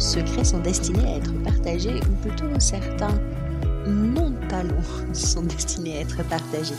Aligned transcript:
secrets 0.00 0.44
sont 0.44 0.60
destinés 0.60 1.04
à 1.04 1.16
être 1.16 1.32
partagés, 1.42 2.00
ou 2.10 2.28
plutôt 2.28 2.58
certains 2.58 3.18
non-talents 3.86 4.82
sont 5.12 5.42
destinés 5.42 5.98
à 5.98 6.00
être 6.00 6.26
partagés. 6.28 6.74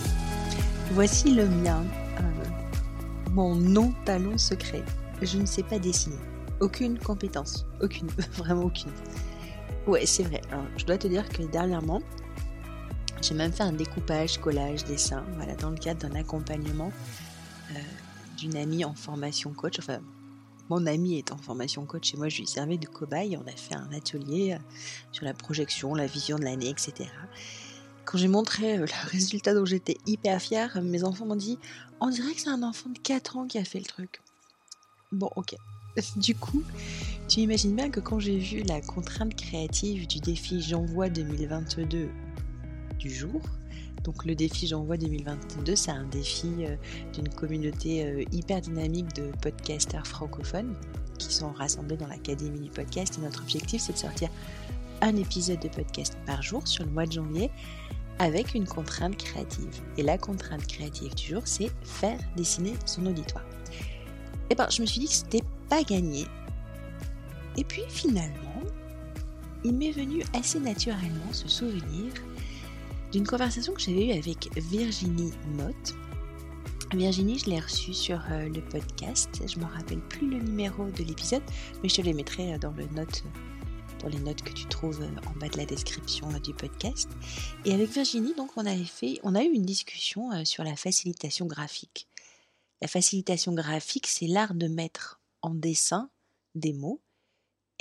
Voici 0.91 1.34
le 1.34 1.48
mien, 1.48 1.84
euh, 2.20 2.21
mon 3.31 3.55
non-talent 3.55 4.38
secret. 4.38 4.84
Je 5.21 5.38
ne 5.38 5.45
sais 5.45 5.63
pas 5.63 5.79
dessiner. 5.79 6.17
Aucune 6.59 6.99
compétence. 6.99 7.65
Aucune. 7.81 8.07
Vraiment 8.34 8.63
aucune. 8.63 8.91
Ouais, 9.88 10.05
c'est 10.05 10.23
vrai. 10.23 10.41
je 10.77 10.85
dois 10.85 10.98
te 10.98 11.07
dire 11.07 11.27
que 11.27 11.43
dernièrement, 11.43 12.01
j'ai 13.21 13.34
même 13.34 13.51
fait 13.51 13.63
un 13.63 13.73
découpage, 13.73 14.38
collage, 14.40 14.84
dessin, 14.85 15.23
voilà, 15.38 15.55
dans 15.55 15.70
le 15.70 15.77
cadre 15.77 16.07
d'un 16.07 16.15
accompagnement 16.15 16.91
euh, 17.71 17.79
d'une 18.38 18.57
amie 18.57 18.84
en 18.84 18.93
formation 18.93 19.53
coach. 19.53 19.79
Enfin, 19.79 19.99
mon 20.71 20.85
amie 20.85 21.17
est 21.17 21.34
en 21.34 21.38
formation 21.38 21.85
coach 21.85 22.13
et 22.13 22.17
moi 22.17 22.30
je 22.30 22.39
lui 22.39 22.48
servais 22.48 22.77
de 22.77 22.88
cobaye. 22.88 23.35
On 23.35 23.45
a 23.45 23.52
fait 23.52 23.75
un 23.75 23.91
atelier 23.91 24.53
euh, 24.53 24.57
sur 25.12 25.25
la 25.25 25.34
projection, 25.34 25.93
la 25.93 26.07
vision 26.07 26.38
de 26.39 26.45
l'année, 26.45 26.70
etc. 26.70 27.09
Quand 28.05 28.17
j'ai 28.17 28.29
montré 28.29 28.77
euh, 28.77 28.85
le 28.85 29.07
résultat 29.09 29.53
dont 29.53 29.65
j'étais 29.65 29.98
hyper 30.07 30.41
fière, 30.41 30.82
mes 30.82 31.04
enfants 31.04 31.26
m'ont 31.26 31.35
dit 31.35 31.60
On 31.99 32.07
dirait 32.07 32.34
que 32.34 32.40
c'est 32.40 32.49
un 32.49 32.63
enfant 32.63 32.90
de 32.90 32.99
4 32.99 33.35
ans 33.37 33.48
qui 33.48 33.57
a 33.57 33.65
fait 33.65 33.79
le 33.79 33.85
truc. 33.85 34.21
Bon, 35.12 35.29
ok. 35.35 35.55
Du 36.15 36.35
coup, 36.35 36.63
tu 37.27 37.41
imagines 37.41 37.76
bien 37.76 37.90
que 37.90 37.99
quand 37.99 38.20
j'ai 38.20 38.38
vu 38.38 38.63
la 38.63 38.79
contrainte 38.79 39.35
créative 39.35 40.07
du 40.07 40.21
défi 40.21 40.62
J'envoie 40.62 41.10
2022 41.10 42.07
du 42.98 43.13
jour. 43.13 43.41
Donc 44.04 44.26
le 44.26 44.35
défi 44.35 44.68
J'envoie 44.68 44.98
2022, 44.98 45.76
c'est 45.76 45.91
un 45.91 46.05
défi 46.05 46.49
euh, 46.62 46.76
d'une 47.13 47.30
communauté 47.30 48.05
euh, 48.05 48.24
hyper 48.32 48.62
dynamique 48.62 49.13
de 49.16 49.32
podcasters 49.41 50.07
francophones 50.07 50.74
qui 51.20 51.34
sont 51.34 51.52
rassemblés 51.52 51.98
dans 51.98 52.07
l'Académie 52.07 52.60
du 52.60 52.70
podcast. 52.70 53.18
Et 53.18 53.22
notre 53.22 53.41
objectif, 53.41 53.82
c'est 53.82 53.94
de 53.94 53.98
sortir 53.98 54.29
un 55.02 55.16
épisode 55.16 55.60
de 55.60 55.68
podcast 55.68 56.18
par 56.26 56.41
jour 56.41 56.68
sur 56.68 56.84
le 56.84 56.91
mois 56.91 57.05
de 57.05 57.12
janvier 57.12 57.52
avec 58.20 58.54
une 58.55 58.68
contrainte 58.68 59.18
créative. 59.18 59.82
Et 59.98 60.04
la 60.04 60.18
contrainte 60.18 60.66
créative 60.66 61.13
du 61.16 61.27
jour, 61.27 61.41
c'est 61.46 61.72
faire 61.84 62.20
dessiner 62.35 62.74
son 62.85 63.05
auditoire. 63.05 63.46
Et 64.50 64.53
eh 64.53 64.56
ben, 64.56 64.68
je 64.69 64.81
me 64.81 64.88
suis 64.88 65.00
dit 65.00 65.07
que 65.07 65.13
c'était 65.13 65.44
pas 65.69 65.81
gagné. 65.84 66.25
Et 67.57 67.63
puis 67.63 67.84
finalement, 67.88 68.62
il 69.63 69.74
m'est 69.75 69.91
venu 69.91 70.24
assez 70.34 70.59
naturellement 70.59 71.31
ce 71.31 71.47
souvenir 71.47 72.12
d'une 73.12 73.28
conversation 73.28 73.73
que 73.73 73.81
j'avais 73.81 74.07
eue 74.07 74.12
avec 74.12 74.50
Virginie 74.56 75.31
Mott. 75.56 75.95
Virginie, 76.94 77.40
je 77.40 77.50
l'ai 77.50 77.59
reçue 77.59 77.94
sur 77.94 78.22
euh, 78.31 78.47
le 78.47 78.62
podcast. 78.62 79.29
Je 79.45 79.57
ne 79.57 79.66
me 79.66 79.69
rappelle 79.69 80.01
plus 80.01 80.29
le 80.29 80.40
numéro 80.40 80.85
de 80.90 81.03
l'épisode, 81.03 81.44
mais 81.84 81.89
je 81.89 81.95
te 81.95 82.01
les 82.01 82.13
mettrai 82.13 82.53
euh, 82.53 82.57
dans, 82.57 82.72
dans 82.72 84.07
les 84.07 84.19
notes 84.19 84.41
que 84.41 84.53
tu 84.53 84.66
trouves 84.66 85.01
euh, 85.01 85.29
en 85.29 85.39
bas 85.39 85.50
de 85.50 85.57
la 85.57 85.66
description 85.66 86.28
du 86.39 86.53
podcast. 86.53 87.09
Et 87.66 87.73
avec 87.73 87.89
Virginie, 87.89 88.34
donc, 88.34 88.51
on, 88.56 88.66
avait 88.66 88.84
fait, 88.84 89.19
on 89.23 89.35
a 89.35 89.44
eu 89.44 89.51
une 89.51 89.66
discussion 89.66 90.45
sur 90.45 90.63
la 90.63 90.75
facilitation 90.75 91.45
graphique. 91.45 92.07
La 92.81 92.88
facilitation 92.88 93.53
graphique, 93.53 94.07
c'est 94.07 94.28
l'art 94.28 94.53
de 94.53 94.67
mettre 94.67 95.19
en 95.41 95.53
dessin 95.53 96.09
des 96.55 96.73
mots 96.73 97.01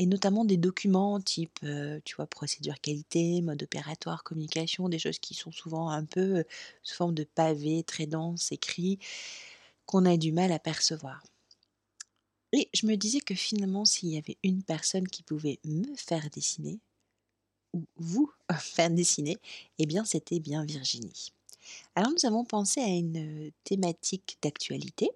et 0.00 0.06
notamment 0.06 0.46
des 0.46 0.56
documents 0.56 1.20
type, 1.20 1.58
euh, 1.62 2.00
tu 2.06 2.16
vois, 2.16 2.26
procédure 2.26 2.80
qualité, 2.80 3.42
mode 3.42 3.62
opératoire, 3.62 4.24
communication, 4.24 4.88
des 4.88 4.98
choses 4.98 5.18
qui 5.18 5.34
sont 5.34 5.52
souvent 5.52 5.90
un 5.90 6.06
peu 6.06 6.42
sous 6.82 6.94
forme 6.94 7.12
de 7.12 7.24
pavés 7.24 7.82
très 7.82 8.06
denses, 8.06 8.50
écrits, 8.50 8.98
qu'on 9.84 10.06
a 10.06 10.16
du 10.16 10.32
mal 10.32 10.52
à 10.52 10.58
percevoir. 10.58 11.22
Et 12.54 12.70
je 12.72 12.86
me 12.86 12.96
disais 12.96 13.20
que 13.20 13.34
finalement, 13.34 13.84
s'il 13.84 14.08
y 14.08 14.16
avait 14.16 14.38
une 14.42 14.62
personne 14.62 15.06
qui 15.06 15.22
pouvait 15.22 15.60
me 15.66 15.94
faire 15.96 16.30
dessiner, 16.30 16.80
ou 17.74 17.84
vous 17.96 18.32
faire 18.58 18.88
dessiner, 18.88 19.36
eh 19.78 19.84
bien 19.84 20.06
c'était 20.06 20.40
bien 20.40 20.64
Virginie. 20.64 21.30
Alors 21.94 22.10
nous 22.10 22.26
avons 22.26 22.46
pensé 22.46 22.80
à 22.80 22.88
une 22.88 23.48
euh, 23.48 23.50
thématique 23.64 24.38
d'actualité, 24.40 25.10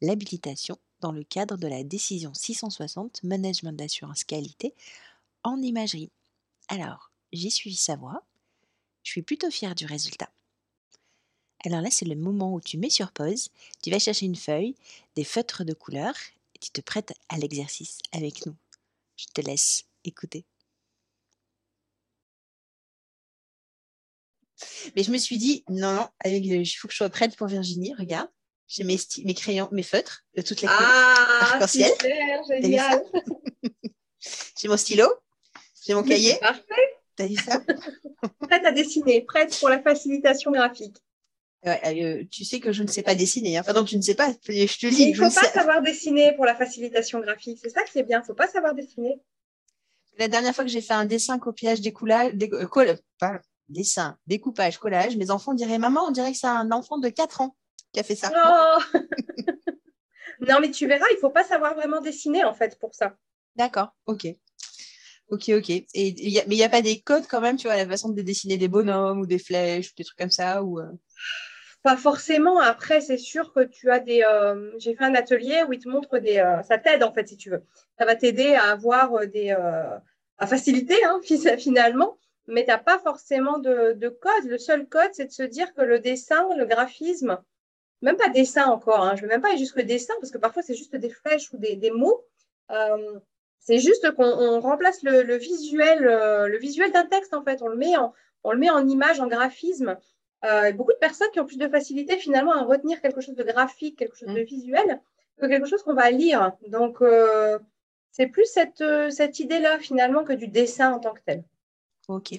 l'habilitation 0.00 0.78
dans 1.02 1.12
le 1.12 1.24
cadre 1.24 1.58
de 1.58 1.66
la 1.66 1.82
décision 1.82 2.32
660 2.32 3.24
Management 3.24 3.72
d'assurance 3.72 4.24
qualité 4.24 4.72
en 5.42 5.60
imagerie. 5.60 6.10
Alors, 6.68 7.10
j'ai 7.32 7.50
suivi 7.50 7.76
sa 7.76 7.96
voix. 7.96 8.22
Je 9.02 9.10
suis 9.10 9.22
plutôt 9.22 9.50
fière 9.50 9.74
du 9.74 9.84
résultat. 9.84 10.30
Alors 11.64 11.80
là, 11.80 11.88
c'est 11.90 12.04
le 12.04 12.14
moment 12.14 12.54
où 12.54 12.60
tu 12.60 12.78
mets 12.78 12.90
sur 12.90 13.12
pause, 13.12 13.50
tu 13.82 13.90
vas 13.90 13.98
chercher 13.98 14.26
une 14.26 14.36
feuille, 14.36 14.74
des 15.16 15.24
feutres 15.24 15.64
de 15.64 15.74
couleur 15.74 16.14
et 16.54 16.58
tu 16.58 16.70
te 16.70 16.80
prêtes 16.80 17.12
à 17.28 17.36
l'exercice 17.36 17.98
avec 18.12 18.46
nous. 18.46 18.54
Je 19.16 19.26
te 19.26 19.40
laisse 19.40 19.84
écouter. 20.04 20.44
Mais 24.94 25.02
je 25.02 25.10
me 25.10 25.18
suis 25.18 25.38
dit, 25.38 25.64
non, 25.68 25.94
non, 25.94 26.08
il 26.24 26.64
faut 26.66 26.86
que 26.86 26.92
je 26.92 26.98
sois 26.98 27.10
prête 27.10 27.36
pour 27.36 27.48
Virginie, 27.48 27.94
regarde. 27.94 28.28
J'ai 28.72 28.84
mes, 28.84 28.96
mes, 29.24 29.34
crayons, 29.34 29.68
mes 29.70 29.82
feutres 29.82 30.24
de 30.34 30.40
toutes 30.40 30.62
les 30.62 30.66
couleurs 30.66 30.80
ah, 30.82 31.38
arc-en-ciel. 31.42 31.92
génial. 32.48 33.02
j'ai 34.58 34.68
mon 34.68 34.78
stylo, 34.78 35.06
j'ai 35.84 35.92
mon 35.92 36.02
cahier. 36.02 36.38
Parfait. 36.40 36.62
T'as 37.14 37.26
dit 37.26 37.36
ça? 37.36 37.60
Prête 38.40 38.64
à 38.64 38.72
dessiner, 38.72 39.20
prête 39.20 39.54
pour 39.58 39.68
la 39.68 39.82
facilitation 39.82 40.52
graphique. 40.52 40.96
Euh, 41.66 42.24
tu 42.30 42.46
sais 42.46 42.60
que 42.60 42.72
je 42.72 42.82
ne 42.82 42.88
sais 42.88 43.02
pas 43.02 43.14
dessiner. 43.14 43.58
Hein. 43.58 43.60
Enfin, 43.60 43.74
donc, 43.74 43.88
tu 43.88 43.96
ne 43.98 44.02
sais 44.02 44.14
pas. 44.14 44.32
Je 44.48 44.78
te 44.78 44.86
dis. 44.86 45.02
Il 45.02 45.10
ne 45.10 45.16
faut 45.16 45.40
pas 45.40 45.50
savoir 45.50 45.82
dessiner 45.82 46.34
pour 46.34 46.46
la 46.46 46.56
facilitation 46.56 47.20
graphique. 47.20 47.58
C'est 47.62 47.68
ça 47.68 47.82
qui 47.82 47.98
est 47.98 48.04
bien. 48.04 48.20
Il 48.20 48.22
ne 48.22 48.26
faut 48.26 48.34
pas 48.34 48.48
savoir 48.48 48.74
dessiner. 48.74 49.20
La 50.18 50.28
dernière 50.28 50.54
fois 50.54 50.64
que 50.64 50.70
j'ai 50.70 50.80
fait 50.80 50.94
un 50.94 51.04
dessin, 51.04 51.38
copiage, 51.38 51.82
découlage, 51.82 52.32
dé... 52.32 52.48
Euh, 52.52 53.38
dessin, 53.68 54.16
découpage, 54.26 54.78
collage, 54.78 55.16
mes 55.18 55.30
enfants 55.30 55.52
diraient 55.52 55.78
Maman, 55.78 56.06
on 56.08 56.10
dirait 56.10 56.32
que 56.32 56.38
c'est 56.38 56.46
un 56.46 56.72
enfant 56.72 56.98
de 56.98 57.10
4 57.10 57.42
ans 57.42 57.54
qui 57.92 58.00
a 58.00 58.02
fait 58.02 58.14
ça. 58.14 58.30
Oh 58.34 58.98
non, 60.40 60.60
mais 60.60 60.70
tu 60.70 60.86
verras, 60.86 61.06
il 61.12 61.18
faut 61.20 61.30
pas 61.30 61.44
savoir 61.44 61.74
vraiment 61.74 62.00
dessiner 62.00 62.44
en 62.44 62.54
fait 62.54 62.78
pour 62.78 62.94
ça. 62.94 63.16
D'accord, 63.56 63.94
ok. 64.06 64.26
Ok, 65.28 65.48
ok. 65.48 65.70
Et, 65.70 65.86
mais 65.94 66.54
il 66.54 66.56
n'y 66.56 66.64
a 66.64 66.68
pas 66.68 66.82
des 66.82 67.00
codes 67.00 67.26
quand 67.28 67.40
même, 67.40 67.56
tu 67.56 67.66
vois, 67.66 67.76
la 67.76 67.86
façon 67.86 68.10
de 68.10 68.20
dessiner 68.22 68.58
des 68.58 68.68
bonhommes 68.68 69.20
ou 69.20 69.26
des 69.26 69.38
flèches 69.38 69.90
ou 69.90 69.92
des 69.96 70.04
trucs 70.04 70.18
comme 70.18 70.30
ça 70.30 70.62
ou, 70.62 70.78
euh? 70.78 70.90
Pas 71.82 71.96
forcément. 71.96 72.60
Après, 72.60 73.00
c'est 73.00 73.18
sûr 73.18 73.52
que 73.52 73.64
tu 73.64 73.90
as 73.90 73.98
des. 73.98 74.22
Euh, 74.22 74.70
j'ai 74.78 74.94
fait 74.94 75.04
un 75.04 75.14
atelier 75.14 75.64
où 75.68 75.72
ils 75.72 75.80
te 75.80 75.88
montrent 75.88 76.18
des. 76.18 76.38
Euh, 76.38 76.62
ça 76.62 76.78
t'aide 76.78 77.02
en 77.02 77.12
fait, 77.12 77.26
si 77.28 77.36
tu 77.36 77.50
veux. 77.50 77.64
Ça 77.98 78.04
va 78.04 78.14
t'aider 78.14 78.54
à 78.54 78.70
avoir 78.70 79.26
des. 79.26 79.50
à 79.50 80.46
faciliter 80.46 81.02
hein, 81.04 81.20
finalement 81.58 82.18
mais 82.48 82.64
tu 82.64 82.70
n'as 82.70 82.78
pas 82.78 82.98
forcément 82.98 83.58
de, 83.58 83.92
de, 83.92 84.08
code. 84.08 84.44
Le 84.44 84.58
seul 84.58 84.88
code, 84.88 85.10
c'est 85.12 85.26
de 85.26 85.32
se 85.32 85.42
dire 85.42 85.72
que 85.74 85.82
le 85.82 85.98
dessin, 85.98 86.48
le 86.56 86.66
graphisme, 86.66 87.38
même 88.02 88.16
pas 88.16 88.28
dessin 88.28 88.66
encore, 88.66 89.00
hein. 89.00 89.16
je 89.16 89.22
ne 89.22 89.28
vais 89.28 89.34
même 89.34 89.40
pas 89.40 89.48
aller 89.48 89.58
jusque 89.58 89.80
dessin, 89.80 90.14
parce 90.20 90.30
que 90.30 90.38
parfois 90.38 90.62
c'est 90.62 90.74
juste 90.74 90.96
des 90.96 91.08
flèches 91.08 91.52
ou 91.52 91.58
des, 91.58 91.76
des 91.76 91.90
mots. 91.90 92.24
Euh, 92.70 93.18
c'est 93.58 93.78
juste 93.78 94.10
qu'on 94.12 94.60
remplace 94.60 95.02
le, 95.02 95.22
le 95.22 95.36
visuel, 95.36 96.06
euh, 96.06 96.48
le 96.48 96.58
visuel 96.58 96.90
d'un 96.90 97.06
texte 97.06 97.32
en 97.32 97.42
fait, 97.42 97.62
on 97.62 97.68
le 97.68 97.76
met 97.76 97.96
en, 97.96 98.12
on 98.44 98.52
le 98.52 98.58
met 98.58 98.70
en 98.70 98.86
image, 98.88 99.20
en 99.20 99.28
graphisme. 99.28 99.96
Euh, 100.44 100.72
beaucoup 100.72 100.92
de 100.92 100.98
personnes 100.98 101.28
qui 101.32 101.38
ont 101.38 101.46
plus 101.46 101.58
de 101.58 101.68
facilité 101.68 102.18
finalement 102.18 102.52
à 102.52 102.64
retenir 102.64 103.00
quelque 103.00 103.20
chose 103.20 103.36
de 103.36 103.44
graphique, 103.44 103.96
quelque 103.96 104.16
chose 104.16 104.34
de 104.34 104.40
mm. 104.40 104.44
visuel, 104.44 105.00
que 105.40 105.46
quelque 105.46 105.68
chose 105.68 105.82
qu'on 105.84 105.94
va 105.94 106.10
lire. 106.10 106.52
Donc 106.68 106.98
c'est 108.10 108.26
plus 108.26 108.46
cette, 108.46 108.82
cette 109.10 109.38
idée-là 109.38 109.78
finalement 109.78 110.24
que 110.24 110.32
du 110.32 110.48
dessin 110.48 110.92
en 110.92 110.98
tant 110.98 111.12
que 111.12 111.20
tel. 111.24 111.44
Ok. 112.08 112.34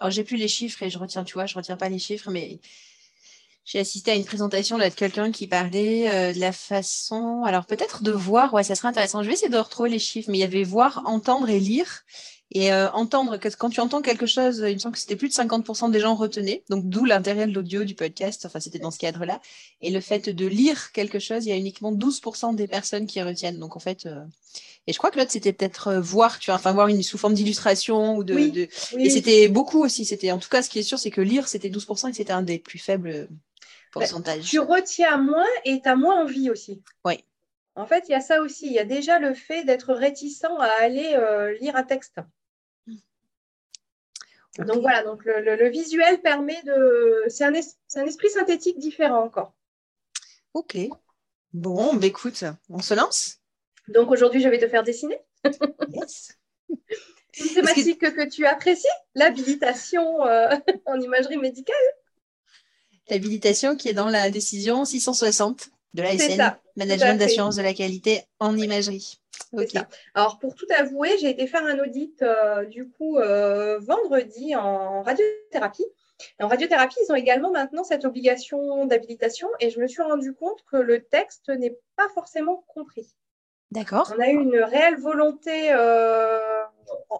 Alors 0.00 0.10
j'ai 0.10 0.24
plus 0.24 0.36
les 0.36 0.48
chiffres 0.48 0.82
et 0.82 0.90
je 0.90 0.98
retiens, 0.98 1.22
tu 1.22 1.34
vois, 1.34 1.46
je 1.46 1.54
retiens 1.54 1.76
pas 1.76 1.88
les 1.88 2.00
chiffres, 2.00 2.30
mais 2.30 2.58
j'ai 3.66 3.80
assisté 3.80 4.12
à 4.12 4.14
une 4.14 4.24
présentation 4.24 4.78
de 4.78 4.88
quelqu'un 4.88 5.32
qui 5.32 5.48
parlait 5.48 6.08
euh, 6.08 6.32
de 6.32 6.38
la 6.38 6.52
façon, 6.52 7.42
alors 7.44 7.66
peut-être 7.66 8.04
de 8.04 8.12
voir, 8.12 8.54
ouais, 8.54 8.62
ça 8.62 8.76
serait 8.76 8.86
intéressant. 8.86 9.24
Je 9.24 9.26
vais 9.26 9.34
essayer 9.34 9.50
de 9.50 9.58
retrouver 9.58 9.90
les 9.90 9.98
chiffres, 9.98 10.30
mais 10.30 10.38
il 10.38 10.40
y 10.40 10.44
avait 10.44 10.62
voir, 10.62 11.02
entendre 11.04 11.50
et 11.50 11.58
lire. 11.58 12.04
Et 12.52 12.72
euh, 12.72 12.88
entendre, 12.92 13.38
que 13.38 13.48
quand 13.48 13.70
tu 13.70 13.80
entends 13.80 14.02
quelque 14.02 14.26
chose, 14.26 14.64
il 14.64 14.74
me 14.74 14.78
semble 14.78 14.94
que 14.94 15.00
c'était 15.00 15.16
plus 15.16 15.28
de 15.28 15.34
50% 15.34 15.90
des 15.90 15.98
gens 15.98 16.14
retenaient, 16.14 16.62
donc 16.70 16.88
d'où 16.88 17.04
l'intérêt 17.04 17.48
de 17.48 17.52
l'audio, 17.52 17.82
du 17.82 17.96
podcast, 17.96 18.46
enfin 18.46 18.60
c'était 18.60 18.78
dans 18.78 18.92
ce 18.92 18.98
cadre-là. 18.98 19.40
Et 19.80 19.90
le 19.90 20.00
fait 20.00 20.28
de 20.28 20.46
lire 20.46 20.92
quelque 20.92 21.18
chose, 21.18 21.44
il 21.44 21.48
y 21.48 21.52
a 21.52 21.56
uniquement 21.56 21.92
12% 21.92 22.54
des 22.54 22.68
personnes 22.68 23.08
qui 23.08 23.20
retiennent. 23.20 23.58
Donc 23.58 23.74
en 23.74 23.80
fait, 23.80 24.06
euh, 24.06 24.22
et 24.86 24.92
je 24.92 24.98
crois 24.98 25.10
que 25.10 25.18
l'autre 25.18 25.32
c'était 25.32 25.52
peut-être 25.52 25.94
voir, 25.94 26.38
tu 26.38 26.52
vois, 26.52 26.54
enfin 26.54 26.72
voir 26.72 26.86
une 26.86 27.02
sous 27.02 27.18
forme 27.18 27.34
d'illustration 27.34 28.16
ou 28.16 28.22
de, 28.22 28.34
de... 28.34 28.68
et 28.96 29.10
c'était 29.10 29.48
beaucoup 29.48 29.82
aussi. 29.82 30.04
C'était 30.04 30.30
en 30.30 30.38
tout 30.38 30.48
cas, 30.48 30.62
ce 30.62 30.70
qui 30.70 30.78
est 30.78 30.84
sûr, 30.84 31.00
c'est 31.00 31.10
que 31.10 31.20
lire 31.20 31.48
c'était 31.48 31.68
12% 31.68 32.10
et 32.10 32.12
c'était 32.12 32.32
un 32.32 32.42
des 32.42 32.60
plus 32.60 32.78
faibles 32.78 33.28
bah, 33.94 34.04
tu 34.42 34.58
retiens 34.58 35.16
moins 35.16 35.46
et 35.64 35.80
tu 35.80 35.88
as 35.88 35.96
moins 35.96 36.22
envie 36.22 36.50
aussi. 36.50 36.82
Oui. 37.04 37.24
En 37.74 37.86
fait, 37.86 38.04
il 38.08 38.12
y 38.12 38.14
a 38.14 38.20
ça 38.20 38.40
aussi. 38.40 38.66
Il 38.66 38.72
y 38.72 38.78
a 38.78 38.84
déjà 38.84 39.18
le 39.18 39.34
fait 39.34 39.64
d'être 39.64 39.94
réticent 39.94 40.44
à 40.44 40.70
aller 40.80 41.14
euh, 41.14 41.52
lire 41.58 41.76
un 41.76 41.82
texte. 41.82 42.20
Donc 44.58 44.80
voilà, 44.80 45.02
donc 45.02 45.22
le, 45.24 45.68
visuel 45.68 46.22
permet 46.22 46.62
de. 46.62 47.24
C'est 47.28 47.44
un, 47.44 47.52
un, 47.52 48.06
esprit 48.06 48.30
synthétique 48.30 48.78
différent 48.78 49.22
encore. 49.22 49.52
Ok. 50.54 50.78
Bon, 51.52 51.94
bah, 51.94 52.06
écoute, 52.06 52.44
on 52.70 52.80
se 52.80 52.94
lance? 52.94 53.40
Donc 53.88 54.10
aujourd'hui, 54.10 54.40
je 54.40 54.48
vais 54.48 54.58
te 54.58 54.68
faire 54.68 54.82
dessiner. 54.82 55.18
Yes. 55.90 56.38
Une 57.38 57.48
thématique 57.54 58.00
que... 58.00 58.28
tu 58.28 58.46
apprécies, 58.46 58.86
l'habilitation 59.14 60.26
euh, 60.26 60.48
en 60.86 60.98
imagerie 60.98 61.36
médicale. 61.36 61.76
L'habilitation 63.08 63.76
qui 63.76 63.88
est 63.88 63.94
dans 63.94 64.08
la 64.08 64.30
décision 64.30 64.84
660 64.84 65.70
de 65.94 66.02
l'ASN, 66.02 66.56
Management 66.76 67.18
d'assurance 67.18 67.56
de 67.56 67.62
la 67.62 67.72
qualité 67.72 68.22
en 68.38 68.56
imagerie. 68.56 69.18
Alors, 70.14 70.38
pour 70.38 70.54
tout 70.54 70.66
avouer, 70.76 71.16
j'ai 71.18 71.30
été 71.30 71.46
faire 71.46 71.64
un 71.64 71.78
audit 71.78 72.20
euh, 72.22 72.64
du 72.64 72.88
coup 72.88 73.18
euh, 73.18 73.78
vendredi 73.78 74.54
en 74.56 75.02
radiothérapie. 75.02 75.86
en 76.40 76.48
radiothérapie, 76.48 76.96
ils 77.06 77.12
ont 77.12 77.16
également 77.16 77.50
maintenant 77.50 77.84
cette 77.84 78.04
obligation 78.04 78.86
d'habilitation 78.86 79.48
et 79.60 79.70
je 79.70 79.80
me 79.80 79.86
suis 79.86 80.02
rendu 80.02 80.34
compte 80.34 80.62
que 80.70 80.76
le 80.76 81.04
texte 81.04 81.48
n'est 81.48 81.76
pas 81.96 82.08
forcément 82.14 82.64
compris. 82.68 83.14
D'accord. 83.70 84.12
On 84.16 84.20
a 84.20 84.28
eu 84.28 84.36
une 84.36 84.58
réelle 84.58 84.96
volonté. 84.96 85.72
Euh, 85.72 86.38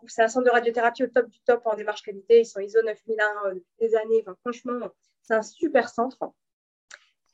c'est 0.06 0.22
un 0.22 0.28
centre 0.28 0.46
de 0.46 0.50
radiothérapie 0.50 1.04
au 1.04 1.08
top 1.08 1.28
du 1.28 1.40
top 1.40 1.62
en 1.64 1.74
démarche 1.74 2.02
qualité. 2.02 2.40
Ils 2.40 2.46
sont 2.46 2.60
ISO 2.60 2.80
9001 2.82 3.54
depuis 3.54 3.64
des 3.80 3.94
années. 3.96 4.24
franchement, 4.42 4.78
c'est 5.26 5.34
un 5.34 5.42
super 5.42 5.88
centre. 5.88 6.18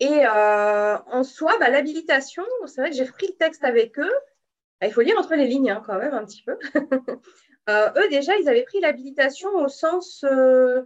Et 0.00 0.26
en 0.26 1.22
soi, 1.22 1.56
bah, 1.60 1.70
l'habilitation, 1.70 2.44
c'est 2.66 2.80
vrai 2.80 2.90
que 2.90 2.96
j'ai 2.96 3.04
repris 3.04 3.28
le 3.28 3.34
texte 3.34 3.64
avec 3.64 3.98
eux. 3.98 4.12
Bah, 4.80 4.88
il 4.88 4.92
faut 4.92 5.02
lire 5.02 5.16
entre 5.18 5.36
les 5.36 5.46
lignes 5.46 5.70
hein, 5.70 5.82
quand 5.86 5.98
même 5.98 6.14
un 6.14 6.24
petit 6.24 6.42
peu. 6.42 6.58
Euh, 7.70 7.90
eux, 7.96 8.08
déjà, 8.08 8.36
ils 8.38 8.48
avaient 8.48 8.64
pris 8.64 8.80
l'habilitation 8.80 9.48
au 9.54 9.68
sens 9.68 10.24
euh, 10.24 10.82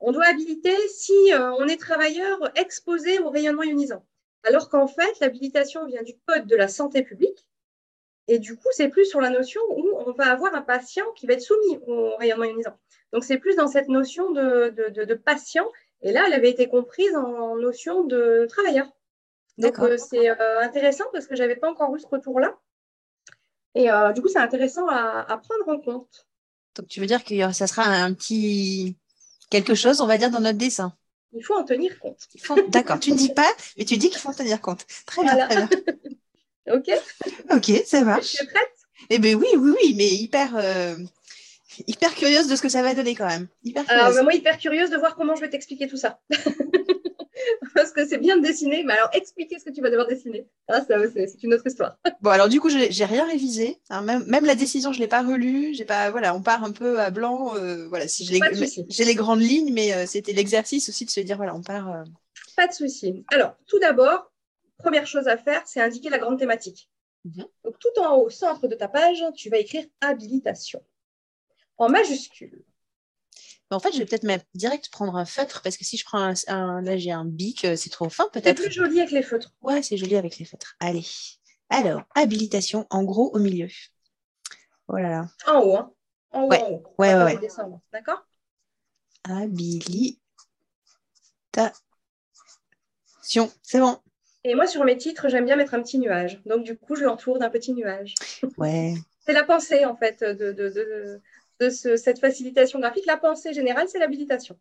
on 0.00 0.12
doit 0.12 0.26
habiliter 0.26 0.76
si 0.88 1.12
euh, 1.32 1.52
on 1.58 1.66
est 1.66 1.80
travailleur 1.80 2.38
exposé 2.58 3.18
au 3.18 3.30
rayonnement 3.30 3.62
ionisant. 3.62 4.06
Alors 4.42 4.68
qu'en 4.68 4.86
fait, 4.86 5.18
l'habilitation 5.20 5.86
vient 5.86 6.02
du 6.02 6.14
code 6.26 6.46
de 6.46 6.56
la 6.56 6.68
santé 6.68 7.02
publique. 7.02 7.46
Et 8.26 8.38
du 8.38 8.56
coup, 8.56 8.68
c'est 8.72 8.88
plus 8.88 9.04
sur 9.04 9.20
la 9.20 9.28
notion 9.28 9.60
où 9.68 9.86
on 10.06 10.12
va 10.12 10.32
avoir 10.32 10.54
un 10.54 10.62
patient 10.62 11.04
qui 11.12 11.26
va 11.26 11.34
être 11.34 11.42
soumis 11.42 11.78
au 11.86 12.16
rayonnement 12.16 12.44
ionisant. 12.44 12.78
Donc, 13.12 13.24
c'est 13.24 13.38
plus 13.38 13.56
dans 13.56 13.68
cette 13.68 13.88
notion 13.88 14.30
de, 14.32 14.70
de, 14.70 15.14
patient. 15.14 15.70
Et 16.04 16.12
là, 16.12 16.24
elle 16.26 16.34
avait 16.34 16.50
été 16.50 16.68
comprise 16.68 17.14
en 17.16 17.56
notion 17.56 18.04
de 18.04 18.46
travailleur. 18.48 18.86
Donc, 19.58 19.76
c'est 19.98 20.28
intéressant 20.62 21.04
parce 21.12 21.26
que 21.26 21.34
je 21.34 21.42
n'avais 21.42 21.56
pas 21.56 21.70
encore 21.70 21.94
eu 21.96 22.00
ce 22.00 22.06
retour-là. 22.06 22.56
Et 23.74 23.90
euh, 23.90 24.12
du 24.12 24.20
coup, 24.20 24.28
c'est 24.28 24.38
intéressant 24.38 24.86
à, 24.88 25.24
prendre 25.42 25.68
en 25.68 25.80
compte. 25.80 26.26
Donc, 26.76 26.88
tu 26.88 27.00
veux 27.00 27.06
dire 27.06 27.24
que 27.24 27.52
ça 27.52 27.66
sera 27.66 27.84
un 27.84 28.12
petit 28.12 28.96
quelque 29.50 29.74
chose, 29.74 30.00
on 30.00 30.06
va 30.06 30.18
dire, 30.18 30.30
dans 30.30 30.40
notre 30.40 30.58
dessin. 30.58 30.94
Il 31.32 31.42
faut 31.42 31.54
en 31.54 31.64
tenir 31.64 31.98
compte. 31.98 32.28
D'accord, 32.68 33.00
tu 33.00 33.10
ne 33.10 33.16
dis 33.16 33.32
pas, 33.32 33.50
mais 33.76 33.84
tu 33.84 33.96
dis 33.96 34.10
qu'il 34.10 34.20
faut 34.20 34.28
en 34.28 34.34
tenir 34.34 34.60
compte. 34.60 34.86
Très 35.06 35.22
bien, 35.22 35.48
très 35.48 35.56
bien. 35.56 35.68
ok. 36.74 36.90
Ok, 37.50 37.82
ça 37.86 38.02
marche. 38.02 38.34
Tu 38.36 38.42
es 38.42 38.46
prête? 38.46 38.70
Eh 39.10 39.18
bien 39.18 39.34
oui, 39.34 39.48
oui, 39.56 39.74
oui, 39.80 39.94
mais 39.96 40.08
hyper, 40.08 40.56
euh, 40.56 40.96
hyper 41.86 42.14
curieuse 42.14 42.48
de 42.48 42.56
ce 42.56 42.62
que 42.62 42.68
ça 42.68 42.82
va 42.82 42.94
donner 42.94 43.14
quand 43.14 43.26
même. 43.26 43.48
Hyper 43.62 43.84
Alors, 43.88 44.22
moi, 44.22 44.34
hyper 44.34 44.58
curieuse 44.58 44.90
de 44.90 44.96
voir 44.96 45.16
comment 45.16 45.34
je 45.34 45.40
vais 45.40 45.50
t'expliquer 45.50 45.88
tout 45.88 45.96
ça. 45.96 46.20
parce 47.74 47.90
que 47.90 48.06
c'est 48.06 48.18
bien 48.18 48.36
de 48.36 48.42
dessiner, 48.42 48.84
mais 48.84 48.94
alors 48.94 49.10
expliquer 49.12 49.58
ce 49.58 49.64
que 49.64 49.70
tu 49.70 49.80
vas 49.80 49.90
devoir 49.90 50.06
dessiner, 50.06 50.46
ah, 50.68 50.80
c'est 50.86 51.42
une 51.42 51.54
autre 51.54 51.66
histoire. 51.66 51.98
Bon, 52.20 52.30
alors 52.30 52.48
du 52.48 52.60
coup, 52.60 52.70
j'ai 52.70 53.04
rien 53.04 53.26
révisé. 53.26 53.80
Hein, 53.90 54.02
même, 54.02 54.24
même, 54.26 54.46
la 54.46 54.54
décision, 54.54 54.92
je 54.92 55.00
l'ai 55.00 55.08
pas 55.08 55.22
relue. 55.22 55.74
J'ai 55.74 55.84
pas, 55.84 56.10
voilà, 56.10 56.34
on 56.34 56.40
part 56.40 56.64
un 56.64 56.72
peu 56.72 56.98
à 57.00 57.10
blanc. 57.10 57.54
Euh, 57.56 57.86
voilà, 57.88 58.08
si 58.08 58.24
j'ai 58.24 58.40
les, 58.40 59.04
les, 59.04 59.14
grandes 59.14 59.42
lignes, 59.42 59.74
mais 59.74 59.92
euh, 59.92 60.06
c'était 60.06 60.32
l'exercice 60.32 60.88
aussi 60.88 61.04
de 61.04 61.10
se 61.10 61.20
dire, 61.20 61.36
voilà, 61.36 61.54
on 61.54 61.62
part. 61.62 61.90
Euh. 61.90 62.04
Pas 62.56 62.66
de 62.66 62.72
souci. 62.72 63.24
Alors, 63.30 63.56
tout 63.66 63.78
d'abord, 63.78 64.32
première 64.78 65.06
chose 65.06 65.28
à 65.28 65.36
faire, 65.36 65.62
c'est 65.66 65.80
indiquer 65.80 66.08
la 66.08 66.18
grande 66.18 66.38
thématique. 66.38 66.88
Mhm. 67.24 67.44
Donc, 67.64 67.78
tout 67.78 68.00
en 68.00 68.16
haut, 68.16 68.26
au 68.26 68.30
centre 68.30 68.68
de 68.68 68.74
ta 68.74 68.88
page, 68.88 69.22
tu 69.36 69.50
vas 69.50 69.58
écrire 69.58 69.84
habilitation 70.00 70.82
en 71.78 71.88
majuscule 71.88 72.64
en 73.74 73.80
fait, 73.80 73.92
je 73.92 73.98
vais 73.98 74.06
peut-être 74.06 74.24
même 74.24 74.40
direct 74.54 74.88
prendre 74.90 75.16
un 75.16 75.24
feutre 75.24 75.62
parce 75.62 75.76
que 75.76 75.84
si 75.84 75.96
je 75.96 76.04
prends 76.04 76.32
un, 76.48 76.82
là 76.82 76.96
j'ai 76.96 77.10
un 77.10 77.24
bic, 77.24 77.64
euh, 77.64 77.76
c'est 77.76 77.90
trop 77.90 78.08
fin 78.08 78.28
peut-être. 78.32 78.58
C'est 78.58 78.64
plus 78.64 78.72
joli 78.72 79.00
avec 79.00 79.12
les 79.12 79.22
feutres. 79.22 79.52
Ouais, 79.62 79.82
c'est 79.82 79.96
joli 79.96 80.16
avec 80.16 80.38
les 80.38 80.44
feutres. 80.44 80.76
Allez. 80.80 81.04
Alors, 81.70 82.02
habilitation, 82.14 82.86
en 82.90 83.02
gros 83.02 83.30
au 83.34 83.38
milieu. 83.38 83.68
Oh 84.88 84.96
là 84.96 85.08
là. 85.10 85.28
En 85.46 85.60
haut, 85.60 85.76
hein. 85.76 85.92
En 86.30 86.42
haut, 86.42 86.50
ouais. 86.50 86.62
en 86.62 86.70
haut. 86.70 86.94
Ouais, 86.98 87.14
ouais, 87.14 87.38
D'accord? 87.92 88.26
Habilitation. 89.24 90.20
C'est 93.62 93.80
bon. 93.80 93.98
Et 94.46 94.54
moi, 94.54 94.66
sur 94.66 94.84
mes 94.84 94.98
titres, 94.98 95.28
j'aime 95.30 95.46
bien 95.46 95.56
mettre 95.56 95.72
un 95.72 95.82
petit 95.82 95.98
nuage. 95.98 96.42
Donc, 96.44 96.64
du 96.64 96.76
coup, 96.76 96.96
je 96.96 97.04
l'entoure 97.04 97.38
d'un 97.38 97.48
petit 97.48 97.72
nuage. 97.72 98.14
Ouais. 98.58 98.94
c'est 99.24 99.32
la 99.32 99.44
pensée, 99.44 99.86
en 99.86 99.96
fait, 99.96 100.22
de, 100.22 100.52
de, 100.52 100.68
de 100.68 101.22
cette 101.70 102.18
facilitation 102.18 102.78
graphique. 102.78 103.06
La 103.06 103.16
pensée 103.16 103.52
générale, 103.52 103.88
c'est 103.88 103.98
l'habilitation. 103.98 104.58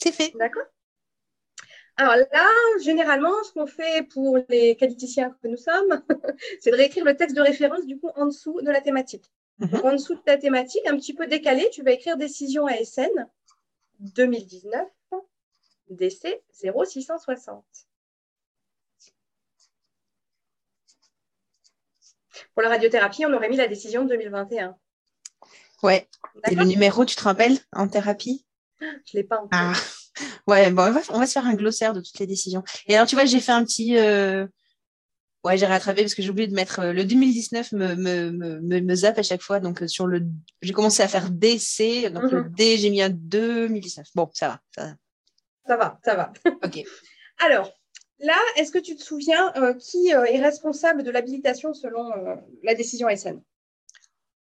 C'est 0.00 0.12
fait. 0.12 0.32
D'accord? 0.36 0.66
Alors 1.96 2.14
là, 2.14 2.48
généralement, 2.80 3.42
ce 3.42 3.52
qu'on 3.52 3.66
fait 3.66 4.06
pour 4.12 4.38
les 4.48 4.76
qualiticiens 4.76 5.36
que 5.42 5.48
nous 5.48 5.56
sommes, 5.56 6.02
c'est 6.60 6.70
de 6.70 6.76
réécrire 6.76 7.04
le 7.04 7.16
texte 7.16 7.34
de 7.36 7.42
référence 7.42 7.84
du 7.86 7.98
coup 7.98 8.10
en 8.14 8.26
dessous 8.26 8.60
de 8.60 8.70
la 8.70 8.80
thématique. 8.80 9.24
Mhm. 9.58 9.80
en 9.82 9.92
dessous 9.92 10.14
de 10.14 10.20
ta 10.20 10.36
thématique, 10.36 10.86
un 10.86 10.96
petit 10.96 11.14
peu 11.14 11.26
décalé, 11.26 11.68
tu 11.72 11.82
vas 11.82 11.90
écrire 11.90 12.16
décision 12.16 12.66
ASN 12.66 13.26
2019 13.98 14.86
DC 15.90 16.40
0660. 16.52 17.64
Pour 22.54 22.62
la 22.62 22.68
radiothérapie, 22.68 23.26
on 23.26 23.32
aurait 23.32 23.48
mis 23.48 23.56
la 23.56 23.66
décision 23.66 24.04
de 24.04 24.10
2021. 24.10 24.76
Ouais. 25.82 26.08
Et 26.50 26.54
le 26.54 26.64
numéro, 26.64 27.04
tu 27.04 27.16
te 27.16 27.22
rappelles, 27.22 27.58
en 27.72 27.88
thérapie? 27.88 28.44
Je 28.80 28.86
ne 28.86 28.92
l'ai 29.14 29.24
pas 29.24 29.36
encore. 29.36 29.48
Ah. 29.52 29.72
Ouais, 30.46 30.70
bon, 30.70 30.82
on 31.10 31.18
va, 31.18 31.26
se 31.26 31.32
faire 31.32 31.46
un 31.46 31.54
glossaire 31.54 31.92
de 31.92 32.00
toutes 32.00 32.18
les 32.18 32.26
décisions. 32.26 32.62
Et 32.86 32.94
alors, 32.94 33.06
tu 33.06 33.14
vois, 33.14 33.24
j'ai 33.24 33.40
fait 33.40 33.52
un 33.52 33.64
petit. 33.64 33.96
Euh, 33.96 34.46
ouais, 35.44 35.56
j'ai 35.56 35.66
rattrapé 35.66 36.02
parce 36.02 36.14
que 36.14 36.22
j'ai 36.22 36.30
oublié 36.30 36.48
de 36.48 36.54
mettre. 36.54 36.80
Euh, 36.80 36.92
le 36.92 37.04
2019 37.04 37.72
me, 37.72 37.94
me, 37.94 38.30
me, 38.30 38.80
me, 38.80 38.94
zappe 38.94 39.18
à 39.18 39.22
chaque 39.22 39.42
fois. 39.42 39.60
Donc, 39.60 39.82
euh, 39.82 39.88
sur 39.88 40.06
le. 40.06 40.26
J'ai 40.62 40.72
commencé 40.72 41.02
à 41.02 41.08
faire 41.08 41.30
DC. 41.30 42.10
Donc, 42.12 42.30
le 42.32 42.44
mhm. 42.44 42.54
D, 42.54 42.78
j'ai 42.78 42.90
mis 42.90 43.02
un 43.02 43.10
2019. 43.10 44.06
Bon, 44.14 44.28
ça 44.32 44.48
va. 44.48 44.60
Ça 44.74 45.76
va, 45.76 46.00
ça 46.02 46.14
va. 46.14 46.32
Ça 46.44 46.50
va. 46.50 46.56
OK. 46.64 46.84
alors, 47.44 47.72
là, 48.18 48.36
est-ce 48.56 48.72
que 48.72 48.78
tu 48.78 48.96
te 48.96 49.02
souviens 49.02 49.52
qui 49.78 50.08
est 50.08 50.42
responsable 50.42 51.02
de 51.02 51.10
l'habilitation 51.10 51.74
selon 51.74 52.10
la 52.64 52.74
décision 52.74 53.08
SN 53.14 53.40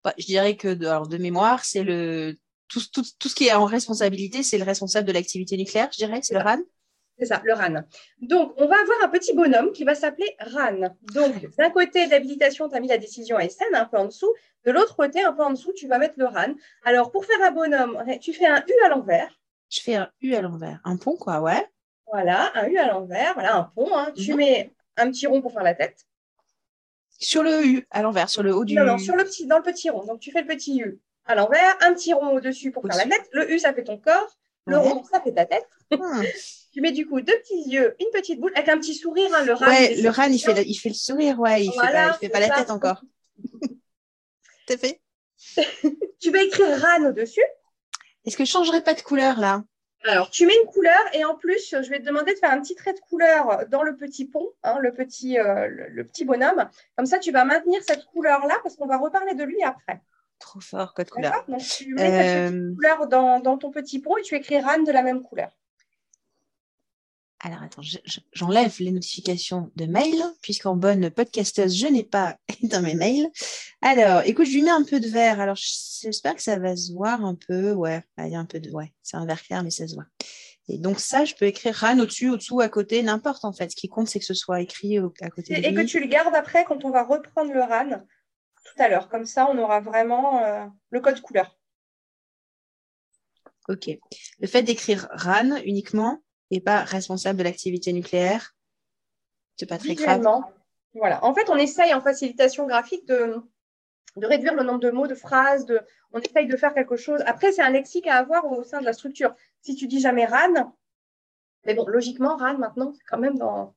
bah, 0.05 0.13
je 0.19 0.25
dirais 0.27 0.55
que 0.55 0.67
de, 0.67 0.85
alors 0.85 1.07
de 1.07 1.17
mémoire, 1.17 1.65
c'est 1.65 1.83
le 1.83 2.37
tout, 2.67 2.79
tout, 2.93 3.03
tout, 3.17 3.27
ce 3.27 3.33
qui 3.33 3.47
est 3.47 3.53
en 3.53 3.65
responsabilité, 3.65 4.43
c'est 4.43 4.59
le 4.59 4.63
responsable 4.63 5.07
de 5.07 5.13
l'activité 5.13 5.57
nucléaire, 5.57 5.89
je 5.91 5.97
dirais, 5.97 6.19
c'est 6.21 6.35
le 6.35 6.41
RAN. 6.41 6.59
C'est 7.17 7.25
ça, 7.25 7.41
le 7.43 7.53
RAN. 7.53 7.83
Donc, 8.21 8.53
on 8.57 8.67
va 8.67 8.75
avoir 8.79 9.03
un 9.03 9.07
petit 9.09 9.33
bonhomme 9.33 9.71
qui 9.71 9.83
va 9.83 9.95
s'appeler 9.95 10.35
RAN. 10.39 10.95
Donc, 11.13 11.47
d'un 11.57 11.71
côté 11.71 12.07
d'habilitation, 12.07 12.69
tu 12.69 12.75
as 12.75 12.79
mis 12.79 12.87
la 12.87 12.99
décision 12.99 13.37
ASN 13.37 13.73
un 13.73 13.85
peu 13.85 13.97
en 13.97 14.05
dessous. 14.05 14.31
De 14.63 14.71
l'autre 14.71 14.95
côté, 14.95 15.23
un 15.23 15.33
peu 15.33 15.43
en 15.43 15.51
dessous, 15.51 15.73
tu 15.73 15.87
vas 15.87 15.97
mettre 15.97 16.15
le 16.17 16.25
RAN. 16.25 16.53
Alors, 16.83 17.11
pour 17.11 17.25
faire 17.25 17.41
un 17.41 17.51
bonhomme, 17.51 18.03
tu 18.21 18.31
fais 18.31 18.45
un 18.45 18.63
U 18.67 18.85
à 18.85 18.89
l'envers. 18.89 19.39
Je 19.69 19.81
fais 19.81 19.95
un 19.95 20.11
U 20.21 20.35
à 20.35 20.41
l'envers. 20.41 20.81
Un 20.83 20.97
pont, 20.97 21.15
quoi, 21.15 21.39
ouais. 21.41 21.67
Voilà, 22.11 22.51
un 22.53 22.67
U 22.67 22.77
à 22.77 22.87
l'envers. 22.87 23.33
Voilà, 23.33 23.55
un 23.55 23.63
pont. 23.63 23.97
Hein. 23.97 24.11
Tu 24.15 24.31
mhm. 24.31 24.37
mets 24.37 24.73
un 24.97 25.09
petit 25.09 25.25
rond 25.25 25.41
pour 25.41 25.51
faire 25.51 25.63
la 25.63 25.73
tête. 25.73 26.05
Sur 27.19 27.43
le 27.43 27.65
U, 27.65 27.87
à 27.91 28.01
l'envers, 28.01 28.29
sur 28.29 28.43
le 28.43 28.53
haut 28.53 28.65
du 28.65 28.75
Non, 28.75 28.85
non, 28.85 28.97
sur 28.97 29.15
le 29.15 29.23
petit, 29.23 29.47
dans 29.47 29.57
le 29.57 29.63
petit 29.63 29.89
rond. 29.89 30.03
Donc, 30.05 30.19
tu 30.19 30.31
fais 30.31 30.41
le 30.41 30.47
petit 30.47 30.79
U 30.79 30.99
à 31.25 31.35
l'envers, 31.35 31.75
un 31.81 31.93
petit 31.93 32.13
rond 32.13 32.35
au-dessus 32.35 32.71
pour 32.71 32.83
faire 32.83 32.97
la 32.97 33.05
tête. 33.05 33.27
Le 33.31 33.51
U, 33.51 33.59
ça 33.59 33.73
fait 33.73 33.83
ton 33.83 33.97
corps. 33.97 34.37
Le 34.67 34.77
rond, 34.77 35.03
ça 35.03 35.21
fait 35.21 35.33
ta 35.33 35.45
tête. 35.45 35.67
Hmm. 35.91 36.23
tu 36.73 36.81
mets 36.81 36.91
du 36.91 37.07
coup 37.07 37.21
deux 37.21 37.37
petits 37.37 37.69
yeux, 37.69 37.95
une 37.99 38.09
petite 38.11 38.39
bouche, 38.39 38.51
avec 38.55 38.69
un 38.69 38.79
petit 38.79 38.95
sourire. 38.95 39.29
Hein, 39.35 39.45
le 39.45 39.53
ran, 39.53 39.67
ouais, 39.67 39.95
le 40.01 40.09
ran, 40.09 40.23
il 40.23 40.39
fait, 40.39 40.55
le, 40.55 40.67
il 40.67 40.73
fait 40.73 40.89
le 40.89 40.95
sourire, 40.95 41.39
ouais, 41.39 41.63
il 41.63 41.71
fait 41.71 41.77
pas, 41.77 42.13
fait 42.13 42.29
pas 42.29 42.39
la 42.39 42.49
tête 42.49 42.71
encore. 42.71 43.01
C'est 44.67 44.79
fait? 44.79 44.99
tu 46.19 46.31
vas 46.31 46.41
écrire 46.41 46.81
ran 46.81 47.05
au-dessus. 47.09 47.43
Est-ce 48.25 48.35
que 48.35 48.45
je 48.45 48.49
changerai 48.49 48.81
pas 48.81 48.95
de 48.95 49.01
couleur 49.01 49.39
là? 49.39 49.63
Alors, 50.07 50.29
tu 50.29 50.45
mets 50.45 50.53
une 50.63 50.69
couleur 50.69 50.99
et 51.13 51.25
en 51.25 51.35
plus, 51.35 51.75
je 51.81 51.89
vais 51.89 51.99
te 51.99 52.05
demander 52.05 52.33
de 52.33 52.39
faire 52.39 52.51
un 52.51 52.61
petit 52.61 52.75
trait 52.75 52.93
de 52.93 52.99
couleur 52.99 53.65
dans 53.69 53.83
le 53.83 53.95
petit 53.95 54.25
pont, 54.25 54.47
hein, 54.63 54.77
le, 54.79 54.93
petit, 54.93 55.39
euh, 55.39 55.67
le, 55.67 56.05
petit 56.05 56.25
bonhomme. 56.25 56.69
Comme 56.95 57.05
ça, 57.05 57.19
tu 57.19 57.31
vas 57.31 57.45
maintenir 57.45 57.81
cette 57.83 58.05
couleur-là 58.05 58.55
parce 58.63 58.75
qu'on 58.75 58.87
va 58.87 58.97
reparler 58.97 59.33
de 59.33 59.43
lui 59.43 59.61
après. 59.63 60.01
Trop 60.39 60.59
fort, 60.59 60.93
code 60.93 61.09
couleur. 61.09 61.45
Donc, 61.47 61.61
tu 61.61 61.93
mets 61.93 62.11
cette 62.11 62.53
euh, 62.53 62.73
couleur 62.75 63.07
dans, 63.07 63.39
dans, 63.39 63.57
ton 63.57 63.71
petit 63.71 63.99
pont 63.99 64.17
et 64.17 64.21
tu 64.21 64.35
écris 64.35 64.59
RAN 64.59 64.83
de 64.83 64.91
la 64.91 65.01
même 65.01 65.21
couleur. 65.23 65.49
Alors 67.45 67.61
attends, 67.61 67.83
j'enlève 68.33 68.75
les 68.79 68.91
notifications 68.91 69.71
de 69.75 69.85
mail, 69.85 70.15
puisqu'en 70.41 70.75
bonne 70.75 71.11
podcasteuse, 71.11 71.77
je 71.77 71.85
n'ai 71.85 72.03
pas 72.03 72.39
dans 72.63 72.81
mes 72.81 72.95
mails. 72.95 73.29
Alors, 73.83 74.23
écoute, 74.25 74.47
je 74.47 74.53
lui 74.53 74.63
mets 74.63 74.71
un 74.71 74.83
peu 74.83 74.99
de 74.99 75.07
vert. 75.07 75.39
Alors, 75.39 75.55
j'espère 75.55 76.33
que 76.33 76.41
ça 76.41 76.57
va 76.57 76.75
se 76.75 76.91
voir 76.91 77.23
un 77.23 77.35
peu. 77.35 77.73
Ouais, 77.73 78.01
il 78.17 78.29
y 78.29 78.35
a 78.35 78.39
un 78.39 78.45
peu 78.45 78.59
de. 78.59 78.71
Ouais, 78.71 78.91
c'est 79.03 79.17
un 79.17 79.27
vert 79.27 79.43
clair, 79.43 79.63
mais 79.63 79.69
ça 79.69 79.87
se 79.87 79.93
voit. 79.93 80.07
Et 80.69 80.79
donc, 80.79 80.99
ça, 80.99 81.23
je 81.23 81.35
peux 81.35 81.45
écrire 81.45 81.75
RAN 81.75 81.99
au-dessus, 81.99 82.31
au-dessous, 82.31 82.61
à 82.61 82.69
côté, 82.69 83.03
n'importe 83.03 83.45
en 83.45 83.53
fait. 83.53 83.69
Ce 83.69 83.75
qui 83.75 83.89
compte, 83.89 84.07
c'est 84.07 84.17
que 84.17 84.25
ce 84.25 84.33
soit 84.33 84.61
écrit 84.61 84.97
à 84.97 85.29
côté. 85.29 85.53
Et, 85.53 85.67
et 85.67 85.73
que 85.75 85.81
tu 85.81 85.99
le 85.99 86.07
gardes 86.07 86.33
après 86.33 86.65
quand 86.65 86.83
on 86.83 86.89
va 86.89 87.03
reprendre 87.03 87.53
le 87.53 87.61
RAN. 87.61 87.91
tout 87.91 88.81
à 88.81 88.89
l'heure. 88.89 89.07
Comme 89.07 89.27
ça, 89.27 89.47
on 89.51 89.57
aura 89.59 89.81
vraiment 89.81 90.43
euh, 90.43 90.65
le 90.89 90.99
code 90.99 91.21
couleur. 91.21 91.55
Ok. 93.69 93.91
Le 94.39 94.47
fait 94.47 94.63
d'écrire 94.63 95.07
RAN 95.11 95.57
uniquement 95.63 96.23
n'est 96.51 96.61
pas 96.61 96.81
responsable 96.81 97.39
de 97.39 97.43
l'activité 97.43 97.93
nucléaire 97.93 98.55
C'est 99.57 99.65
pas 99.65 99.77
très 99.77 99.95
grave. 99.95 100.23
Voilà. 100.93 101.23
En 101.25 101.33
fait, 101.33 101.49
on 101.49 101.57
essaye 101.57 101.93
en 101.93 102.01
facilitation 102.01 102.65
graphique 102.65 103.05
de, 103.05 103.35
de 104.15 104.25
réduire 104.25 104.55
le 104.55 104.63
nombre 104.63 104.79
de 104.79 104.91
mots, 104.91 105.07
de 105.07 105.15
phrases. 105.15 105.65
De... 105.65 105.81
On 106.13 106.19
essaye 106.19 106.47
de 106.47 106.55
faire 106.55 106.73
quelque 106.73 106.95
chose. 106.95 107.21
Après, 107.25 107.51
c'est 107.51 107.61
un 107.61 107.69
lexique 107.69 108.07
à 108.07 108.15
avoir 108.15 108.49
au 108.49 108.63
sein 108.63 108.79
de 108.79 108.85
la 108.85 108.93
structure. 108.93 109.35
Si 109.61 109.75
tu 109.75 109.87
dis 109.87 109.99
jamais 109.99 110.25
RAN, 110.25 110.73
mais 111.65 111.73
bon, 111.73 111.85
logiquement, 111.87 112.37
RAN, 112.37 112.57
maintenant, 112.57 112.93
c'est 112.93 113.03
quand 113.09 113.17
même 113.17 113.37
dans, 113.37 113.75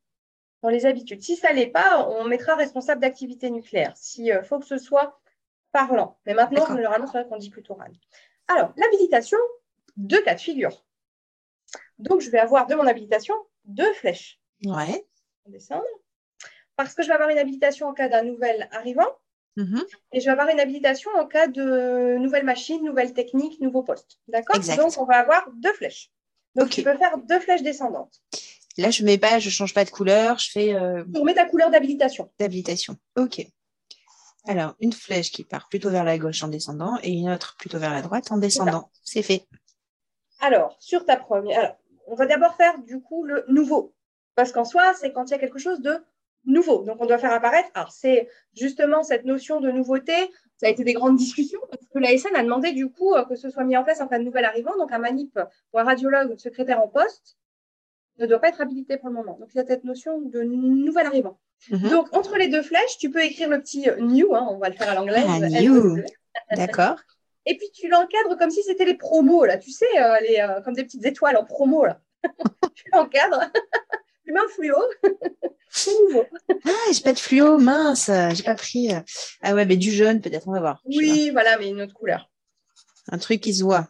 dans 0.63 0.69
les 0.69 0.87
habitudes. 0.87 1.23
Si 1.23 1.37
ça 1.37 1.51
ne 1.51 1.57
l'est 1.57 1.67
pas, 1.67 2.07
on 2.09 2.25
mettra 2.25 2.55
responsable 2.55 3.01
d'activité 3.01 3.51
nucléaire. 3.51 3.97
S'il 3.97 4.31
euh, 4.31 4.43
faut 4.43 4.61
que 4.61 4.67
ce 4.67 4.79
soit 4.79 5.21
parlant. 5.73 6.19
Mais 6.25 6.35
maintenant, 6.35 6.67
généralement, 6.67 7.07
c'est 7.07 7.19
vrai 7.19 7.29
qu'on 7.29 7.39
dit 7.39 7.51
plutôt 7.51 7.75
RAN. 7.75 7.87
Alors, 8.47 8.73
l'habilitation, 8.77 9.39
deux 9.97 10.23
cas 10.23 10.35
de 10.35 10.41
figure. 10.41 10.85
Donc, 11.99 12.21
je 12.21 12.31
vais 12.31 12.39
avoir 12.39 12.67
de 12.67 12.75
mon 12.75 12.87
habilitation 12.87 13.35
deux 13.65 13.93
flèches. 13.95 14.41
Ouais. 14.65 15.05
On 15.47 15.51
descend. 15.51 15.83
Parce 16.77 16.95
que 16.95 17.03
je 17.03 17.09
vais 17.09 17.15
avoir 17.15 17.29
une 17.29 17.39
habilitation 17.39 17.89
en 17.89 17.95
cas 17.95 18.09
d'un 18.09 18.23
nouvel 18.23 18.69
arrivant. 18.73 19.09
Mm-hmm. 19.57 19.85
Et 20.13 20.21
je 20.21 20.25
vais 20.27 20.31
avoir 20.31 20.49
une 20.49 20.61
habilitation 20.61 21.11
en 21.17 21.27
cas 21.27 21.49
de 21.49 22.17
nouvelle 22.19 22.45
machine, 22.45 22.85
nouvelle 22.85 23.13
technique, 23.13 23.61
nouveau 23.61 23.83
poste. 23.83 24.21
D'accord? 24.29 24.61
Donc, 24.77 24.93
on 24.99 25.05
va 25.05 25.17
avoir 25.17 25.51
deux 25.57 25.73
flèches. 25.73 26.11
Donc, 26.55 26.71
tu 26.71 26.83
peux 26.83 26.97
faire 26.97 27.19
deux 27.19 27.41
flèches 27.41 27.63
descendantes. 27.63 28.21
Là, 28.77 28.91
je 28.91 29.05
mets 29.05 29.19
pas, 29.19 29.41
je 29.41 29.51
change 29.51 29.75
pas 29.75 29.85
de 29.85 29.91
couleur, 29.91 30.39
je 30.39 30.51
fais. 30.53 30.75
Euh... 30.75 31.05
On 31.17 31.25
met 31.25 31.35
ta 31.35 31.47
couleur 31.47 31.71
d'habilitation. 31.71 32.31
D'habilitation. 32.39 32.97
Ok. 33.17 33.45
Alors, 34.47 34.77
une 34.81 34.93
flèche 34.93 35.33
qui 35.33 35.43
part 35.43 35.69
plutôt 35.69 35.91
vers 35.91 36.05
la 36.05 36.17
gauche 36.17 36.43
en 36.45 36.49
descendant 36.49 36.97
et 37.03 37.11
une 37.11 37.29
autre 37.29 37.57
plutôt 37.59 37.79
vers 37.79 37.93
la 37.93 38.03
droite 38.03 38.31
en 38.31 38.39
descendant. 38.39 38.91
C'est 39.03 39.23
fait. 39.23 39.47
Alors, 40.41 40.77
sur 40.79 41.05
ta 41.05 41.17
première, 41.17 41.59
alors, 41.59 41.77
on 42.11 42.15
va 42.15 42.27
d'abord 42.27 42.55
faire 42.55 42.79
du 42.79 43.01
coup 43.01 43.25
le 43.25 43.45
nouveau. 43.49 43.95
Parce 44.35 44.53
qu'en 44.53 44.65
soi, 44.65 44.95
c'est 44.95 45.13
quand 45.13 45.27
il 45.27 45.31
y 45.33 45.35
a 45.35 45.39
quelque 45.39 45.59
chose 45.59 45.81
de 45.81 45.99
nouveau. 46.45 46.85
Donc, 46.85 46.97
on 47.01 47.07
doit 47.07 47.19
faire 47.19 47.33
apparaître. 47.33 47.71
Alors, 47.75 47.93
c'est 47.93 48.29
justement 48.55 49.03
cette 49.03 49.25
notion 49.25 49.61
de 49.61 49.71
nouveauté. 49.71 50.15
Ça 50.57 50.67
a 50.67 50.71
été 50.71 50.85
des 50.85 50.93
grandes 50.93 51.17
discussions 51.17 51.61
parce 51.71 51.87
que 51.87 51.99
la 51.99 52.17
SN 52.17 52.35
a 52.35 52.43
demandé 52.43 52.73
du 52.73 52.89
coup 52.89 53.15
euh, 53.15 53.25
que 53.25 53.37
ce 53.37 53.51
soit 53.51 53.65
mis 53.65 53.77
en 53.77 53.85
place 53.85 54.01
en 54.01 54.09
cas 54.09 54.19
de 54.19 54.25
nouvel 54.25 54.45
arrivant, 54.45 54.77
donc 54.77 54.93
un 54.93 54.99
manip 54.99 55.39
ou 55.73 55.79
un 55.79 55.85
radiologue 55.85 56.33
ou 56.33 56.39
secrétaire 56.39 56.81
en 56.81 56.89
poste 56.89 57.37
ne 58.19 58.27
doit 58.27 58.41
pas 58.41 58.49
être 58.49 58.61
habilité 58.61 58.97
pour 58.97 59.09
le 59.09 59.15
moment. 59.15 59.37
Donc, 59.39 59.51
il 59.55 59.59
y 59.59 59.61
a 59.61 59.67
cette 59.67 59.85
notion 59.85 60.21
de 60.21 60.43
nouvel 60.43 61.07
arrivant. 61.07 61.39
Mhm. 61.71 61.91
Donc, 61.91 62.17
entre 62.17 62.37
les 62.37 62.49
deux 62.49 62.63
flèches, 62.63 62.99
tu 62.99 63.11
peux 63.11 63.23
écrire 63.23 63.49
le 63.49 63.61
petit 63.61 63.89
new, 64.01 64.35
hein, 64.35 64.47
on 64.51 64.59
va 64.59 64.69
le 64.69 64.75
faire 64.75 64.91
à 64.91 64.95
l'anglais. 64.95 65.25
Ah, 65.27 65.41
new. 65.41 66.03
D'accord. 66.57 66.99
Et 67.49 67.57
puis, 67.57 67.71
tu 67.73 67.89
l'encadres 67.89 68.37
comme 68.37 68.51
si 68.51 68.63
c'était 68.63 68.85
les 68.85 68.95
promos, 68.95 69.47
là. 69.47 69.57
Tu 69.57 69.71
sais, 69.71 69.87
euh, 69.99 70.21
les, 70.21 70.37
euh, 70.39 70.61
comme 70.61 70.75
des 70.75 70.85
petites 70.85 71.07
étoiles 71.07 71.39
en 71.39 71.45
promo, 71.45 71.87
là. 71.87 71.99
tu 72.75 72.85
l'encadres. 72.93 73.51
tu 74.27 74.33
mets 74.33 74.41
un 74.41 74.49
fluo. 74.49 74.77
C'est 75.71 75.93
nouveau. 76.03 76.25
ah, 76.67 76.93
j'ai 76.93 77.03
pas 77.03 77.15
de 77.15 77.19
fluo, 77.19 77.57
mince. 77.57 78.11
J'ai 78.35 78.43
pas 78.43 78.55
pris. 78.55 78.95
Euh, 78.95 79.01
ah 79.43 79.55
ouais, 79.55 79.65
mais 79.65 79.79
du 79.79 79.91
jaune, 79.91 80.21
peut-être, 80.21 80.47
on 80.47 80.53
va 80.53 80.61
voir. 80.61 80.83
Oui, 80.85 81.31
voilà, 81.31 81.57
mais 81.59 81.69
une 81.69 81.81
autre 81.81 81.95
couleur. 81.95 82.31
Un 83.11 83.17
truc 83.17 83.41
qui 83.41 83.55
se 83.55 83.65
voit. 83.65 83.89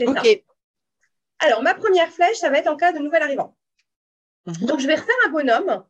Ok. 0.00 0.42
Alors, 1.40 1.62
ma 1.62 1.74
première 1.74 2.10
flèche, 2.10 2.38
ça 2.38 2.48
va 2.48 2.58
être 2.58 2.68
en 2.68 2.76
cas 2.76 2.92
de 2.92 2.98
nouvel 2.98 3.22
arrivant. 3.22 3.54
Mhm. 4.46 4.66
Donc, 4.66 4.80
je 4.80 4.86
vais 4.86 4.94
refaire 4.94 5.14
un 5.26 5.30
bonhomme. 5.30 5.84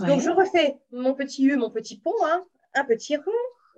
Donc, 0.00 0.20
je 0.20 0.30
refais 0.30 0.76
mon 0.90 1.14
petit 1.14 1.44
U, 1.44 1.56
mon 1.56 1.70
petit 1.70 2.00
pont, 2.00 2.14
hein. 2.24 2.44
un 2.74 2.84
petit 2.84 3.16
rond, 3.16 3.32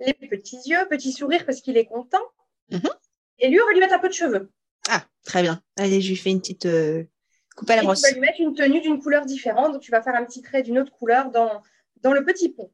les 0.05 0.13
petits 0.13 0.59
yeux, 0.65 0.87
petit 0.89 1.11
sourire 1.11 1.45
parce 1.45 1.61
qu'il 1.61 1.77
est 1.77 1.85
content. 1.85 2.23
Mhm. 2.69 2.89
Et 3.39 3.49
lui, 3.49 3.59
on 3.61 3.65
va 3.65 3.71
lui 3.73 3.79
mettre 3.79 3.93
un 3.93 3.99
peu 3.99 4.09
de 4.09 4.13
cheveux. 4.13 4.51
Ah, 4.89 5.05
très 5.23 5.41
bien. 5.41 5.61
Allez, 5.77 6.01
je 6.01 6.09
lui 6.09 6.15
fais 6.15 6.31
une 6.31 6.39
petite 6.39 6.65
euh, 6.65 7.03
coupe 7.55 7.69
à 7.69 7.75
la 7.75 7.83
brosse. 7.83 8.01
Tu 8.01 8.07
vas 8.07 8.13
lui 8.13 8.21
mettre 8.21 8.39
une 8.39 8.53
tenue 8.53 8.81
d'une 8.81 9.01
couleur 9.01 9.25
différente. 9.25 9.73
Donc, 9.73 9.81
tu 9.81 9.91
vas 9.91 10.01
faire 10.01 10.15
un 10.15 10.25
petit 10.25 10.41
trait 10.41 10.63
d'une 10.63 10.79
autre 10.79 10.91
couleur 10.91 11.31
dans, 11.31 11.61
dans 12.01 12.13
le 12.13 12.23
petit 12.23 12.49
pont. 12.49 12.71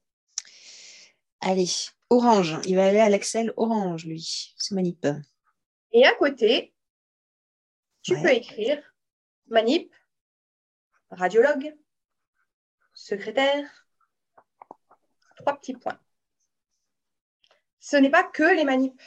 Allez, 1.41 1.67
orange. 2.09 2.57
Il 2.65 2.75
va 2.75 2.87
aller 2.87 2.99
à 2.99 3.09
l'axel 3.09 3.53
orange, 3.57 4.05
lui. 4.05 4.53
C'est 4.57 4.75
manip. 4.75 5.07
Et 5.91 6.05
à 6.05 6.13
côté, 6.15 6.73
tu 8.01 8.15
peux 8.21 8.31
écrire 8.31 8.81
manip, 9.47 9.93
radiologue, 11.09 11.75
secrétaire, 12.93 13.87
trois 15.37 15.57
petits 15.57 15.73
points. 15.73 15.99
Ce 17.89 17.95
n'est 17.95 18.09
pas 18.09 18.23
que 18.23 18.43
les 18.43 18.65
manips. 18.65 19.01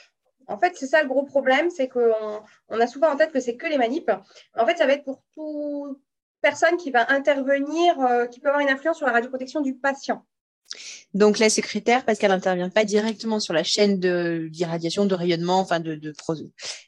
En 0.46 0.58
fait, 0.58 0.72
c'est 0.74 0.86
ça 0.86 1.02
le 1.02 1.08
gros 1.08 1.24
problème, 1.24 1.68
c'est 1.68 1.88
qu'on 1.88 2.40
on 2.70 2.80
a 2.80 2.86
souvent 2.86 3.12
en 3.12 3.16
tête 3.16 3.30
que 3.30 3.38
c'est 3.38 3.56
que 3.56 3.66
les 3.66 3.76
manips. 3.76 4.10
En 4.56 4.64
fait, 4.64 4.78
ça 4.78 4.86
va 4.86 4.94
être 4.94 5.04
pour 5.04 5.22
toute 5.34 6.00
personne 6.40 6.78
qui 6.78 6.90
va 6.90 7.12
intervenir, 7.12 8.00
euh, 8.00 8.26
qui 8.26 8.40
peut 8.40 8.48
avoir 8.48 8.62
une 8.62 8.70
influence 8.70 8.96
sur 8.96 9.06
la 9.06 9.12
radioprotection 9.12 9.60
du 9.60 9.74
patient. 9.74 10.24
Donc 11.12 11.38
la 11.38 11.50
secrétaire, 11.50 12.06
parce 12.06 12.18
qu'elle 12.18 12.30
n'intervient 12.30 12.70
pas 12.70 12.84
directement 12.84 13.38
sur 13.38 13.52
la 13.52 13.64
chaîne 13.64 14.00
d'irradiation, 14.48 15.04
de, 15.04 15.14
rayonnement, 15.14 15.58
enfin 15.58 15.78
de, 15.78 16.00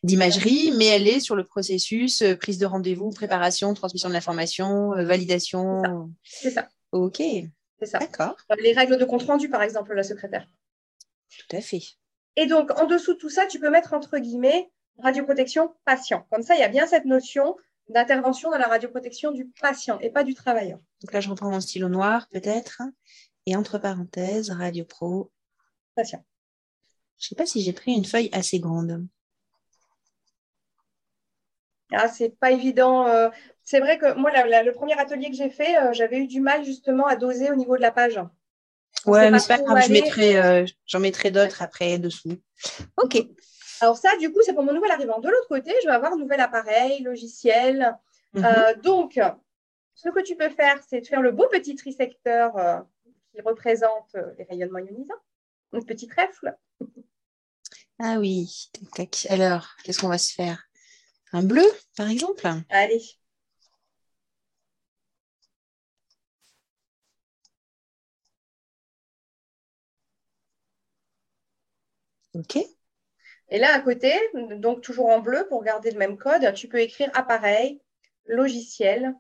d'imagerie, 0.03 0.73
mais 0.79 0.87
elle 0.87 1.07
est 1.07 1.21
sur 1.21 1.37
le 1.37 1.45
processus 1.45 2.23
euh, 2.23 2.37
prise 2.37 2.57
de 2.57 2.65
rendez-vous, 2.65 3.11
préparation, 3.11 3.75
transmission 3.75 4.09
de 4.09 4.15
l'information, 4.15 4.95
euh, 4.95 5.05
validation. 5.05 5.83
C'est 6.23 6.53
ça. 6.53 6.69
Ok. 6.93 7.19
C'est 7.79 7.87
ça. 7.87 7.99
D'accord. 7.99 8.37
Les 8.63 8.73
règles 8.73 8.97
de 8.97 9.05
compte 9.05 9.25
rendu, 9.25 9.51
par 9.51 9.63
exemple, 9.63 9.93
la 9.93 10.05
secrétaire. 10.05 10.47
Tout 11.39 11.57
à 11.57 11.61
fait. 11.61 11.83
Et 12.37 12.47
donc, 12.47 12.71
en 12.79 12.87
dessous 12.87 13.15
de 13.15 13.19
tout 13.19 13.29
ça, 13.29 13.47
tu 13.47 13.59
peux 13.59 13.71
mettre 13.71 13.93
entre 13.93 14.19
guillemets 14.19 14.71
radioprotection 14.99 15.75
patient. 15.85 16.27
Comme 16.31 16.43
ça, 16.43 16.55
il 16.55 16.61
y 16.61 16.65
a 16.65 16.69
bien 16.69 16.87
cette 16.87 17.05
notion 17.05 17.57
d'intervention 17.89 18.51
dans 18.51 18.59
la 18.59 18.69
radioprotection 18.69 19.33
du 19.33 19.47
patient 19.61 19.99
et 20.01 20.11
pas 20.11 20.25
du 20.25 20.35
travailleur. 20.35 20.79
Donc 21.03 21.13
là, 21.13 21.21
je 21.21 21.29
reprends 21.29 21.51
mon 21.51 21.61
stylo 21.61 21.89
noir, 21.89 22.29
peut-être. 22.31 22.83
Et 23.47 23.57
entre 23.57 23.79
parenthèses, 23.79 24.51
Radio 24.51 24.85
Pro. 24.85 25.31
Patient. 25.95 26.25
Je 27.19 27.27
ne 27.27 27.29
sais 27.29 27.35
pas 27.35 27.47
si 27.47 27.61
j'ai 27.63 27.73
pris 27.73 27.93
une 27.93 28.05
feuille 28.05 28.31
assez 28.33 28.61
grande. 28.61 29.07
Ah, 31.93 32.09
c'est 32.09 32.31
pas 32.39 32.51
évident. 32.51 33.07
Euh, 33.07 33.29
c'est 33.63 33.81
vrai 33.81 33.99
que 33.99 34.15
moi, 34.15 34.31
le 34.33 34.73
premier 34.73 34.99
atelier 34.99 35.29
que 35.29 35.37
j'ai 35.37 35.51
fait, 35.51 35.77
euh, 35.77 35.93
j'avais 35.93 36.19
eu 36.19 36.27
du 36.27 36.41
mal 36.41 36.65
justement 36.65 37.07
à 37.07 37.17
doser 37.17 37.51
au 37.51 37.55
niveau 37.55 37.77
de 37.77 37.83
la 37.83 37.93
page. 37.93 38.19
Ouais, 39.07 39.31
mais 39.31 39.39
c'est 39.39 39.49
pas 39.49 39.63
grave, 39.63 39.79
euh, 40.19 40.67
j'en 40.87 41.01
mettrai 41.01 41.31
d'autres 41.31 41.63
après 41.63 41.99
dessous. 41.99 42.37
Ok. 42.97 43.19
Alors 43.81 43.97
ça, 43.97 44.17
du 44.19 44.33
coup, 44.33 44.41
c'est 44.45 44.55
pour 44.55 44.63
mon 44.63 44.73
nouvel 44.73 44.91
arrivant. 44.91 45.19
De 45.19 45.29
l'autre 45.29 45.49
côté, 45.49 45.73
je 45.83 45.89
vais 45.89 45.95
avoir 45.95 46.13
un 46.13 46.17
nouvel 46.17 46.41
appareil, 46.41 47.03
logiciel. 47.03 47.99
Mhm. 48.35 48.81
donc, 48.83 49.21
ce 49.95 50.09
que 50.09 50.21
tu 50.21 50.37
peux 50.37 50.49
faire, 50.49 50.81
c'est 50.89 51.01
de 51.01 51.07
faire 51.07 51.21
le 51.21 51.33
beau 51.33 51.49
petit 51.49 51.75
trisecteur 51.75 52.85
qui 53.33 53.41
représente 53.41 54.15
euh, 54.15 54.33
les 54.39 54.45
rayonnements 54.45 54.79
ionisants. 54.79 55.15
Une 55.73 55.85
petite 55.85 56.11
trèfle. 56.11 56.57
Ah 57.99 58.17
oui, 58.19 58.71
Alors, 59.29 59.69
qu'est-ce 59.85 60.01
qu'on 60.01 60.09
va 60.09 60.19
se 60.19 60.35
faire? 60.35 60.65
Un 61.33 61.43
bleu, 61.43 61.65
par 61.97 62.09
exemple? 62.09 62.47
Allez. 62.69 63.03
Ok. 72.35 72.57
Et 73.49 73.59
là, 73.59 73.75
à 73.75 73.81
côté, 73.81 74.13
donc 74.57 74.81
toujours 74.81 75.07
en 75.07 75.21
bleu 75.21 75.47
pour 75.49 75.63
garder 75.63 75.91
le 75.91 75.99
même 75.99 76.17
code, 76.17 76.55
tu 76.55 76.69
peux 76.69 76.81
écrire 76.81 77.11
appareil, 77.15 77.81
logiciel, 78.27 79.15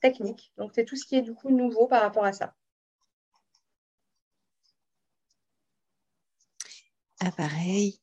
technique. 0.00 0.52
Donc, 0.56 0.72
c'est 0.74 0.84
tout 0.84 0.96
ce 0.96 1.06
qui 1.06 1.16
est 1.16 1.22
du 1.22 1.34
coup 1.34 1.50
nouveau 1.50 1.86
par 1.86 2.02
rapport 2.02 2.24
à 2.24 2.32
ça. 2.32 2.54
appareil, 7.20 7.98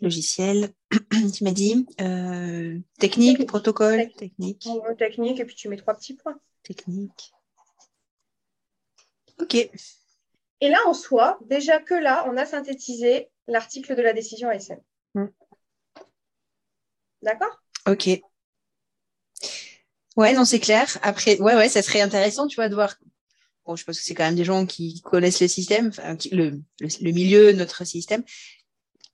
logiciel, 0.00 0.72
tu 1.34 1.44
m'as 1.44 1.52
dit, 1.52 1.86
euh, 2.00 2.78
technique, 2.98 3.46
protocole, 3.46 4.10
technique. 4.14 4.68
technique, 4.98 5.40
et 5.40 5.44
puis 5.44 5.54
tu 5.54 5.68
mets 5.68 5.76
trois 5.76 5.94
petits 5.94 6.14
points. 6.14 6.38
Technique. 6.62 7.32
Ok. 9.40 9.70
Et 10.60 10.68
là, 10.68 10.78
en 10.86 10.94
soi, 10.94 11.38
déjà 11.46 11.80
que 11.80 11.94
là, 11.94 12.24
on 12.28 12.36
a 12.36 12.46
synthétisé 12.46 13.30
l'article 13.46 13.94
de 13.94 14.02
la 14.02 14.12
décision 14.12 14.48
ASM. 14.48 14.78
Hmm. 15.14 15.26
D'accord? 17.22 17.62
Ok. 17.86 18.08
Ouais, 20.16 20.32
non, 20.32 20.44
c'est 20.44 20.58
clair. 20.58 20.98
Après, 21.02 21.40
ouais, 21.40 21.54
ouais, 21.54 21.68
ça 21.68 21.82
serait 21.82 22.00
intéressant, 22.00 22.48
tu 22.48 22.56
vois, 22.56 22.68
de 22.68 22.74
voir 22.74 22.96
je 23.76 23.84
pense 23.84 23.98
que 23.98 24.04
c'est 24.04 24.14
quand 24.14 24.24
même 24.24 24.34
des 24.34 24.44
gens 24.44 24.66
qui 24.66 25.00
connaissent 25.02 25.40
le 25.40 25.48
système, 25.48 25.90
le, 26.32 26.60
le, 26.80 27.12
milieu, 27.12 27.52
notre 27.52 27.84
système, 27.84 28.22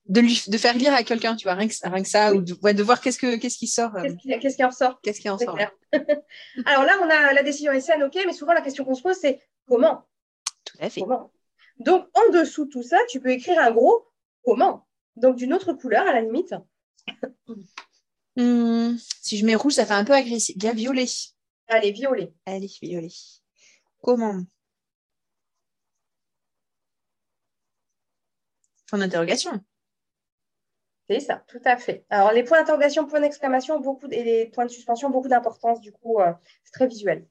de, 0.06 0.20
lui, 0.20 0.42
de 0.46 0.58
faire 0.58 0.74
lire 0.76 0.94
à 0.94 1.02
quelqu'un, 1.02 1.34
tu 1.34 1.44
vois, 1.44 1.54
rien 1.54 1.68
que, 1.68 2.08
ça, 2.08 2.34
ou 2.34 2.42
de, 2.42 2.72
de 2.72 2.82
voir 2.82 3.00
qu'est-ce, 3.00 3.18
que, 3.18 3.36
qu'est-ce 3.36 3.58
qui 3.58 3.66
sort. 3.66 3.96
Euh, 3.96 4.10
qu'est-ce 4.40 4.56
qui, 4.56 4.64
en 4.64 4.70
sort? 4.70 5.00
Qu'est-ce 5.02 5.20
qui 5.20 5.28
en 5.28 5.38
sort 5.38 5.58
Alors 6.66 6.84
là, 6.84 6.98
on 7.02 7.08
a 7.08 7.32
la 7.32 7.42
décision 7.42 7.72
SN, 7.78 8.02
ok, 8.02 8.18
mais 8.26 8.32
souvent 8.32 8.52
la 8.52 8.60
question 8.60 8.84
qu'on 8.84 8.94
se 8.94 9.02
pose, 9.02 9.16
c'est 9.20 9.40
comment? 9.66 10.04
Tout 10.74 10.84
à 10.84 10.90
fait. 10.90 11.00
Comment 11.00 11.32
Donc, 11.78 12.06
en 12.14 12.32
dessous 12.32 12.66
de 12.66 12.70
tout 12.70 12.82
ça, 12.82 12.98
tu 13.08 13.20
peux 13.20 13.30
écrire 13.30 13.58
un 13.60 13.70
gros 13.70 14.06
comment. 14.44 14.86
Donc, 15.16 15.36
d'une 15.36 15.54
autre 15.54 15.72
couleur 15.72 16.06
à 16.06 16.12
la 16.12 16.20
limite. 16.20 16.54
Hmm, 18.36 18.96
si 19.22 19.36
je 19.38 19.46
mets 19.46 19.54
rouge, 19.54 19.74
ça 19.74 19.86
fait 19.86 19.94
un 19.94 20.04
peu 20.04 20.12
agressif. 20.12 20.58
Bien 20.58 20.72
violet. 20.72 21.06
Allez, 21.68 21.92
violet. 21.92 22.32
Allez, 22.46 22.70
violet. 22.82 23.12
Comment 24.02 24.42
Point 28.88 28.98
d'interrogation. 28.98 29.60
C'est 31.08 31.20
ça, 31.20 31.44
tout 31.46 31.60
à 31.64 31.76
fait. 31.76 32.04
Alors, 32.08 32.32
les 32.32 32.44
points 32.44 32.58
d'interrogation, 32.58 33.06
points 33.06 33.20
d'exclamation 33.20 33.78
beaucoup, 33.78 34.08
et 34.10 34.24
les 34.24 34.46
points 34.46 34.64
de 34.64 34.70
suspension, 34.70 35.10
beaucoup 35.10 35.28
d'importance. 35.28 35.80
Du 35.80 35.92
coup, 35.92 36.20
euh, 36.20 36.32
c'est 36.64 36.72
très 36.72 36.86
visuel. 36.86 37.26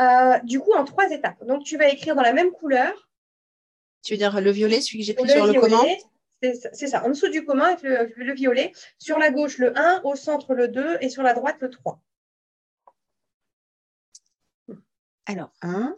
Euh, 0.00 0.38
du 0.40 0.60
coup, 0.60 0.72
en 0.72 0.84
trois 0.84 1.10
étapes. 1.10 1.44
Donc, 1.44 1.64
tu 1.64 1.76
vas 1.76 1.88
écrire 1.88 2.16
dans 2.16 2.22
la 2.22 2.32
même 2.32 2.50
couleur. 2.50 3.08
Tu 4.02 4.14
veux 4.14 4.18
dire 4.18 4.40
le 4.40 4.50
violet, 4.50 4.80
celui 4.80 5.00
que 5.00 5.04
j'ai 5.04 5.14
pris 5.14 5.28
sur 5.28 5.46
le 5.46 5.60
comment 5.60 5.84
C'est 6.42 6.86
ça, 6.86 7.04
en 7.04 7.08
dessous 7.08 7.28
du 7.28 7.44
commun 7.44 7.76
avec 7.80 8.16
le, 8.16 8.34
violet. 8.34 8.72
Sur 8.98 9.18
la 9.18 9.30
gauche, 9.30 9.58
le 9.58 9.76
1, 9.78 10.02
au 10.02 10.16
centre, 10.16 10.54
le 10.54 10.68
2 10.68 10.98
et 11.00 11.08
sur 11.08 11.22
la 11.22 11.32
droite, 11.32 11.56
le 11.60 11.70
3. 11.70 12.00
Alors, 15.26 15.52
1, 15.62 15.96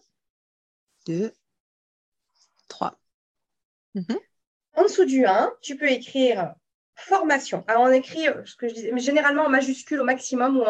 2, 1.06 1.32
3. 2.68 2.98
En 4.74 4.82
dessous 4.82 5.06
du 5.06 5.24
1, 5.24 5.52
tu 5.62 5.76
peux 5.76 5.90
écrire 5.90 6.54
formation. 6.94 7.64
Alors, 7.66 7.82
on 7.84 7.92
écrit 7.92 8.26
ce 8.44 8.56
que 8.56 8.68
je 8.68 8.74
disais, 8.74 8.92
mais 8.92 9.00
généralement 9.00 9.44
en 9.44 9.48
majuscule 9.48 10.00
au 10.00 10.04
maximum 10.04 10.58
ou 10.58 10.64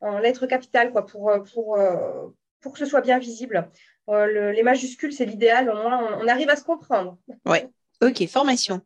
en, 0.00 0.18
lettres 0.18 0.46
capitales 0.46 0.90
quoi, 0.90 1.06
pour, 1.06 1.30
euh, 1.30 1.40
pour, 1.40 1.76
euh, 1.76 2.28
pour 2.62 2.72
que 2.72 2.78
ce 2.78 2.86
soit 2.86 3.02
bien 3.02 3.18
visible. 3.18 3.70
les 4.08 4.62
majuscules, 4.62 5.12
c'est 5.12 5.26
l'idéal, 5.26 5.68
au 5.68 5.74
moins 5.74 6.18
on, 6.20 6.28
arrive 6.28 6.48
à 6.48 6.56
se 6.56 6.64
comprendre. 6.64 7.18
Oui, 7.44 7.58
ok, 8.00 8.26
formation. 8.28 8.80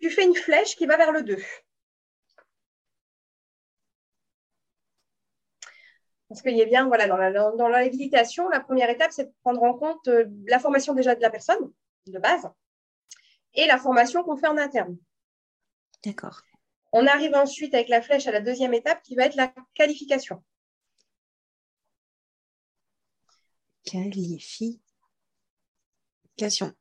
Tu 0.00 0.10
fais 0.10 0.24
une 0.24 0.34
flèche 0.34 0.76
qui 0.76 0.86
va 0.86 0.96
vers 0.96 1.12
le 1.12 1.22
2. 1.22 1.36
Parce 6.28 6.42
qu'il 6.42 6.56
y 6.56 6.62
a 6.62 6.66
bien, 6.66 6.86
voilà, 6.86 7.06
dans 7.08 7.16
la, 7.16 7.32
dans 7.32 7.68
l'habilitation, 7.68 8.48
la 8.48 8.60
première 8.60 8.90
étape, 8.90 9.12
c'est 9.12 9.24
de 9.24 9.32
prendre 9.42 9.62
en 9.62 9.74
compte 9.74 10.08
la 10.46 10.58
formation 10.58 10.94
déjà 10.94 11.14
de 11.14 11.22
la 11.22 11.30
personne, 11.30 11.72
de 12.06 12.18
base, 12.18 12.48
et 13.54 13.66
la 13.66 13.78
formation 13.78 14.22
qu'on 14.22 14.36
fait 14.36 14.46
en 14.46 14.58
interne. 14.58 14.96
D'accord. 16.04 16.42
On 16.92 17.06
arrive 17.06 17.34
ensuite 17.34 17.74
avec 17.74 17.88
la 17.88 18.02
flèche 18.02 18.26
à 18.26 18.32
la 18.32 18.40
deuxième 18.40 18.74
étape 18.74 19.02
qui 19.02 19.14
va 19.14 19.24
être 19.24 19.36
la 19.36 19.52
qualification. 19.74 20.42
Qualification. 23.84 26.72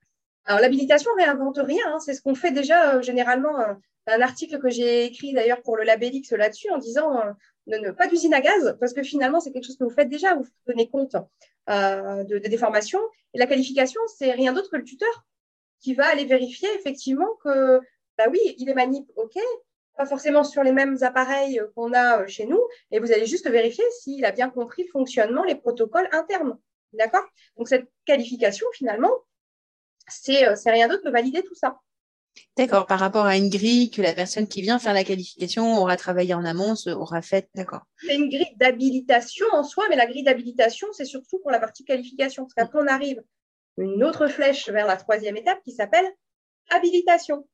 Alors 0.45 0.61
l'habilitation 0.61 1.11
réinvente 1.17 1.59
rien, 1.61 1.83
hein. 1.87 1.99
c'est 1.99 2.13
ce 2.13 2.21
qu'on 2.21 2.35
fait 2.35 2.51
déjà 2.51 2.95
euh, 2.95 3.01
généralement. 3.01 3.59
Euh, 3.59 3.73
un 4.09 4.21
article 4.21 4.59
que 4.59 4.69
j'ai 4.69 5.03
écrit 5.03 5.33
d'ailleurs 5.33 5.61
pour 5.63 5.75
le 5.75 5.83
Labellix 5.83 6.31
là-dessus 6.31 6.69
en 6.69 6.77
disant 6.77 7.21
euh, 7.67 7.91
pas 7.91 8.07
d'usine 8.07 8.33
à 8.33 8.39
gaz, 8.39 8.77
parce 8.79 8.93
que 8.93 9.03
finalement 9.03 9.41
c'est 9.41 9.51
quelque 9.51 9.65
chose 9.65 9.77
que 9.77 9.83
vous 9.83 9.89
faites 9.89 10.07
déjà, 10.07 10.35
vous 10.35 10.45
tenez 10.65 10.89
compte 10.89 11.17
de, 11.67 12.23
de, 12.23 12.37
des 12.37 12.57
formations. 12.57 13.01
Et 13.33 13.37
la 13.37 13.47
qualification, 13.47 13.99
c'est 14.17 14.31
rien 14.31 14.53
d'autre 14.53 14.71
que 14.71 14.77
le 14.77 14.85
tuteur 14.85 15.25
qui 15.81 15.93
va 15.93 16.07
aller 16.07 16.25
vérifier 16.25 16.69
effectivement 16.75 17.29
que, 17.43 17.79
bah 18.17 18.25
oui, 18.31 18.39
il 18.57 18.69
est 18.69 18.73
manip, 18.73 19.09
ok, 19.15 19.37
pas 19.95 20.05
forcément 20.05 20.43
sur 20.43 20.63
les 20.63 20.71
mêmes 20.71 20.97
appareils 21.01 21.61
qu'on 21.75 21.93
a 21.93 22.21
euh, 22.21 22.27
chez 22.27 22.45
nous, 22.45 22.61
et 22.91 22.99
vous 22.99 23.11
allez 23.11 23.25
juste 23.25 23.49
vérifier 23.49 23.83
s'il 23.99 24.25
a 24.25 24.31
bien 24.31 24.49
compris 24.49 24.83
le 24.83 24.89
fonctionnement, 24.89 25.43
les 25.43 25.55
protocoles 25.55 26.09
internes. 26.11 26.57
D'accord? 26.93 27.25
Donc, 27.57 27.67
cette 27.67 27.89
qualification, 28.05 28.67
finalement, 28.73 29.11
c'est 30.07 30.47
euh, 30.47 30.55
rien 30.65 30.87
d'autre 30.87 31.03
que 31.03 31.09
valider 31.09 31.43
tout 31.43 31.55
ça. 31.55 31.79
D'accord, 32.55 32.85
par 32.85 32.99
rapport 32.99 33.25
à 33.25 33.35
une 33.35 33.49
grille 33.49 33.89
que 33.89 34.01
la 34.01 34.13
personne 34.13 34.47
qui 34.47 34.61
vient 34.61 34.79
faire 34.79 34.93
la 34.93 35.03
qualification 35.03 35.77
aura 35.79 35.97
travaillé 35.97 36.33
en 36.33 36.45
amont, 36.45 36.75
aura 36.87 37.21
fait, 37.21 37.49
d'accord. 37.55 37.81
C'est 38.05 38.15
une 38.15 38.29
grille 38.29 38.55
d'habilitation 38.57 39.47
en 39.53 39.63
soi, 39.63 39.85
mais 39.89 39.95
la 39.95 40.05
grille 40.05 40.23
d'habilitation, 40.23 40.87
c'est 40.93 41.05
surtout 41.05 41.39
pour 41.39 41.51
la 41.51 41.59
partie 41.59 41.83
qualification. 41.83 42.43
Parce 42.43 42.53
qu'après, 42.53 42.79
on 42.79 42.87
arrive 42.87 43.23
une 43.77 44.03
autre 44.03 44.27
flèche 44.27 44.69
vers 44.69 44.87
la 44.87 44.97
troisième 44.97 45.37
étape 45.37 45.61
qui 45.63 45.71
s'appelle 45.71 46.05
habilitation. 46.69 47.47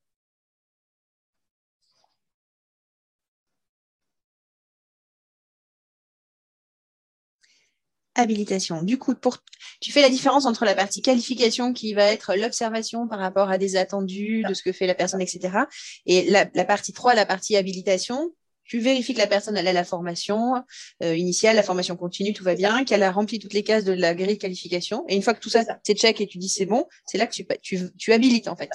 Habilitation. 8.14 8.82
Du 8.82 8.98
coup, 8.98 9.14
pour, 9.14 9.38
tu 9.80 9.92
fais 9.92 10.02
la 10.02 10.08
différence 10.08 10.46
entre 10.46 10.64
la 10.64 10.74
partie 10.74 11.02
qualification 11.02 11.72
qui 11.72 11.94
va 11.94 12.04
être 12.12 12.34
l'observation 12.36 13.08
par 13.08 13.18
rapport 13.18 13.50
à 13.50 13.58
des 13.58 13.76
attendus, 13.76 14.44
de 14.48 14.54
ce 14.54 14.62
que 14.62 14.72
fait 14.72 14.86
la 14.86 14.94
personne, 14.94 15.20
etc. 15.20 15.64
Et 16.06 16.30
la, 16.30 16.46
partie 16.64 16.92
3, 16.92 17.14
la 17.14 17.26
partie 17.26 17.56
habilitation, 17.56 18.32
tu 18.64 18.78
vérifies 18.78 19.12
que 19.12 19.18
la 19.18 19.26
personne 19.26 19.56
elle 19.56 19.68
a 19.68 19.72
la 19.72 19.84
formation 19.84 20.54
euh, 21.02 21.14
initiale, 21.14 21.56
la 21.56 21.62
formation 21.62 21.96
continue, 21.96 22.32
tout 22.32 22.44
va 22.44 22.54
bien, 22.54 22.84
qu'elle 22.84 23.02
a 23.02 23.12
rempli 23.12 23.38
toutes 23.38 23.52
les 23.52 23.62
cases 23.62 23.84
de 23.84 23.92
la 23.92 24.14
grille 24.14 24.36
de 24.36 24.40
qualification. 24.40 25.04
Et 25.08 25.16
une 25.16 25.22
fois 25.22 25.34
que 25.34 25.40
tout 25.40 25.50
ça, 25.50 25.64
c'est 25.82 25.94
check 25.94 26.20
et 26.20 26.26
tu 26.26 26.38
dis 26.38 26.48
c'est 26.48 26.66
bon, 26.66 26.86
c'est 27.04 27.18
là 27.18 27.26
que 27.26 27.34
tu, 27.34 27.46
tu, 27.62 27.78
tu, 27.98 28.12
habilites 28.12 28.48
en 28.48 28.56
fait. 28.56 28.70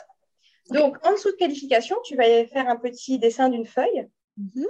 Donc, 0.72 0.98
en 1.04 1.14
dessous 1.14 1.32
de 1.32 1.38
qualification, 1.38 1.96
tu 2.04 2.16
vas 2.16 2.46
faire 2.46 2.70
un 2.70 2.76
petit 2.76 3.18
dessin 3.20 3.50
d'une 3.50 3.66
feuille. 3.66 4.08
Mhm. 4.40 4.68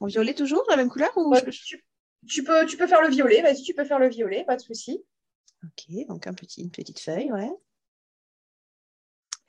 en 0.00 0.06
violet 0.06 0.34
toujours, 0.34 0.62
la 0.68 0.76
même 0.76 0.90
couleur 0.90 1.10
ou 1.16 1.34
tu, 1.50 1.82
peux, 2.44 2.66
tu 2.66 2.76
peux 2.76 2.86
faire 2.86 3.02
le 3.02 3.08
violet, 3.08 3.42
vas-y, 3.42 3.62
tu 3.62 3.74
peux 3.74 3.84
faire 3.84 3.98
le 3.98 4.08
violet, 4.08 4.44
pas 4.44 4.56
de 4.56 4.62
souci. 4.62 5.04
Ok, 5.64 6.06
donc 6.08 6.26
un 6.26 6.34
petit, 6.34 6.62
une 6.62 6.70
petite 6.70 7.00
feuille, 7.00 7.32
ouais. 7.32 7.50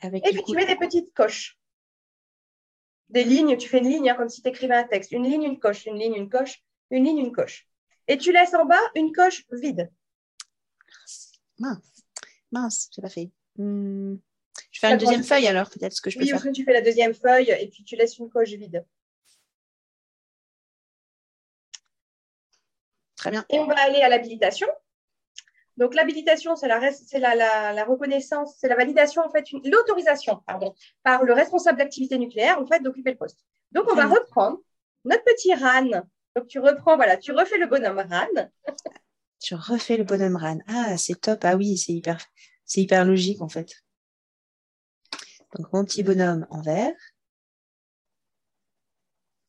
Avec 0.01 0.27
et 0.27 0.31
puis 0.31 0.43
tu 0.43 0.55
mets 0.55 0.65
des 0.65 0.75
petites 0.75 1.13
coches 1.13 1.57
des 3.09 3.23
lignes, 3.23 3.57
tu 3.57 3.69
fais 3.69 3.79
une 3.79 3.89
ligne 3.89 4.09
hein, 4.09 4.15
comme 4.15 4.29
si 4.29 4.41
tu 4.41 4.49
écrivais 4.49 4.75
un 4.75 4.83
texte. 4.83 5.11
Une 5.11 5.23
ligne, 5.23 5.43
une 5.43 5.59
coche, 5.59 5.85
une 5.85 5.97
ligne, 5.97 6.15
une 6.15 6.29
coche, 6.29 6.63
une 6.91 7.05
ligne, 7.05 7.19
une 7.19 7.31
coche. 7.31 7.67
Et 8.07 8.17
tu 8.17 8.31
laisses 8.31 8.53
en 8.53 8.65
bas 8.65 8.79
une 8.95 9.11
coche 9.11 9.45
vide. 9.51 9.91
Mince, 11.59 12.03
mince, 12.51 12.89
j'ai 12.93 13.01
pas 13.01 13.09
fait. 13.09 13.31
Hmm. 13.55 14.15
Je 14.71 14.79
fais 14.79 14.91
une 14.91 14.97
deuxième 14.97 15.23
feuille 15.23 15.47
alors, 15.47 15.69
peut-être 15.69 15.93
ce 15.93 16.01
que 16.01 16.09
je 16.09 16.17
peux 16.17 16.23
oui, 16.23 16.29
faire. 16.29 16.41
Oui, 16.45 16.51
tu 16.51 16.63
fais 16.63 16.73
la 16.73 16.81
deuxième 16.81 17.13
feuille 17.13 17.49
et 17.49 17.67
puis 17.67 17.83
tu 17.83 17.95
laisses 17.95 18.17
une 18.17 18.29
coche 18.29 18.49
vide. 18.49 18.85
Très 23.17 23.31
bien. 23.31 23.45
Et 23.49 23.59
on 23.59 23.65
va 23.65 23.79
aller 23.79 24.01
à 24.01 24.09
l'habilitation. 24.09 24.67
Donc 25.75 25.93
l'habilitation, 25.93 26.55
c'est 26.55 26.67
la, 26.67 27.35
la, 27.35 27.83
reconnaissance, 27.85 28.55
c'est 28.57 28.67
la 28.67 28.75
validation, 28.75 29.21
en 29.23 29.29
fait, 29.29 29.45
l'autorisation, 29.63 30.41
pardon, 30.47 30.73
par 31.03 31.23
le 31.23 31.33
responsable 31.33 31.77
d'activité 31.77 32.17
nucléaire, 32.17 32.59
en 32.59 32.65
fait, 32.65 32.79
d'occuper 32.79 33.11
le 33.11 33.17
poste. 33.17 33.45
Donc 33.71 33.85
on 33.91 33.95
va 33.95 34.07
reprendre 34.07 34.59
notre 35.05 35.23
petit 35.23 35.53
RAN. 35.53 36.03
Donc 36.35 36.47
tu 36.47 36.59
reprends, 36.59 36.95
voilà, 36.95 37.17
tu 37.17 37.31
refais 37.31 37.57
le 37.57 37.67
bonhomme 37.67 37.99
RAN. 37.99 38.49
tu 39.39 39.53
refais 39.53 39.97
le 39.97 40.03
bonhomme 40.03 40.35
RAN. 40.35 40.59
Ah, 40.67 40.97
c'est 40.97 41.21
top. 41.21 41.39
Ah 41.43 41.55
oui, 41.55 41.77
c'est 41.77 41.93
hyper, 41.93 42.17
c'est 42.65 42.81
hyper 42.81 43.05
logique, 43.05 43.41
en 43.41 43.49
fait. 43.49 43.83
Donc 45.55 45.71
mon 45.71 45.85
petit 45.85 46.01
bonhomme 46.01 46.47
en 46.49 46.61
vert. 46.61 46.95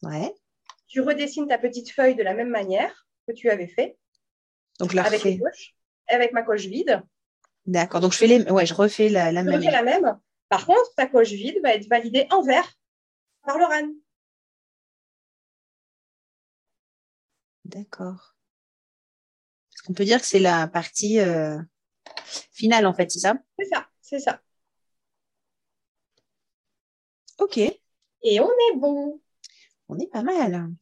Ouais. 0.02 0.35
Tu 0.87 1.00
redessines 1.00 1.48
ta 1.48 1.59
petite 1.59 1.90
feuille 1.90 2.14
de 2.14 2.22
la 2.22 2.35
même 2.35 2.50
manière 2.50 3.08
que 3.28 3.32
tu 3.32 3.50
avais 3.50 3.68
fait. 3.68 3.98
Donc 4.80 4.94
la 4.94 5.04
avec 6.10 6.32
ma 6.32 6.42
coche 6.42 6.64
vide. 6.66 7.02
D'accord, 7.66 8.00
donc 8.00 8.12
je, 8.12 8.18
fais 8.18 8.26
les... 8.26 8.50
ouais, 8.50 8.64
je 8.64 8.72
refais 8.72 9.10
la, 9.10 9.30
la 9.30 9.42
même. 9.42 9.60
la 9.60 9.82
même. 9.82 10.18
Par 10.48 10.64
contre, 10.64 10.94
ta 10.96 11.06
coche 11.06 11.32
vide 11.32 11.60
va 11.62 11.74
être 11.74 11.86
validée 11.88 12.26
en 12.30 12.42
vert 12.42 12.72
par 13.44 13.58
le 13.58 13.64
RAN. 13.64 13.92
D'accord. 17.66 18.34
On 19.90 19.92
peut 19.92 20.04
dire 20.04 20.20
que 20.20 20.26
c'est 20.26 20.38
la 20.38 20.66
partie 20.66 21.20
euh, 21.20 21.58
finale, 22.52 22.86
en 22.86 22.94
fait, 22.94 23.10
c'est 23.10 23.18
ça? 23.18 23.34
C'est 23.58 23.66
ça, 23.66 23.86
c'est 24.00 24.20
ça. 24.20 24.40
Ok. 27.38 27.58
Et 27.58 28.40
on 28.40 28.50
est 28.50 28.76
bon. 28.76 29.20
On 29.88 29.98
est 29.98 30.10
pas 30.10 30.22
mal. 30.22 30.72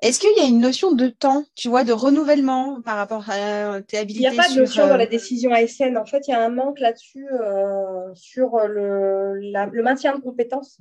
Est-ce 0.00 0.20
qu'il 0.20 0.36
y 0.36 0.40
a 0.40 0.48
une 0.48 0.60
notion 0.60 0.92
de 0.92 1.08
temps, 1.08 1.44
tu 1.56 1.68
vois, 1.68 1.82
de 1.82 1.92
renouvellement 1.92 2.80
par 2.82 2.96
rapport 2.96 3.28
à 3.30 3.82
tes 3.82 3.98
habilités 3.98 4.26
Il 4.26 4.30
n'y 4.30 4.38
a 4.38 4.42
pas 4.42 4.48
de 4.48 4.60
notion 4.60 4.86
dans 4.86 4.96
la 4.96 5.04
euh, 5.04 5.08
décision 5.08 5.52
ASN. 5.52 5.96
En 5.96 6.06
fait, 6.06 6.28
il 6.28 6.30
y 6.30 6.34
a 6.34 6.44
un 6.44 6.50
manque 6.50 6.78
là-dessus 6.78 7.26
euh, 7.32 8.14
sur 8.14 8.58
le, 8.68 9.82
maintien 9.82 10.14
de 10.14 10.20
compétences, 10.20 10.78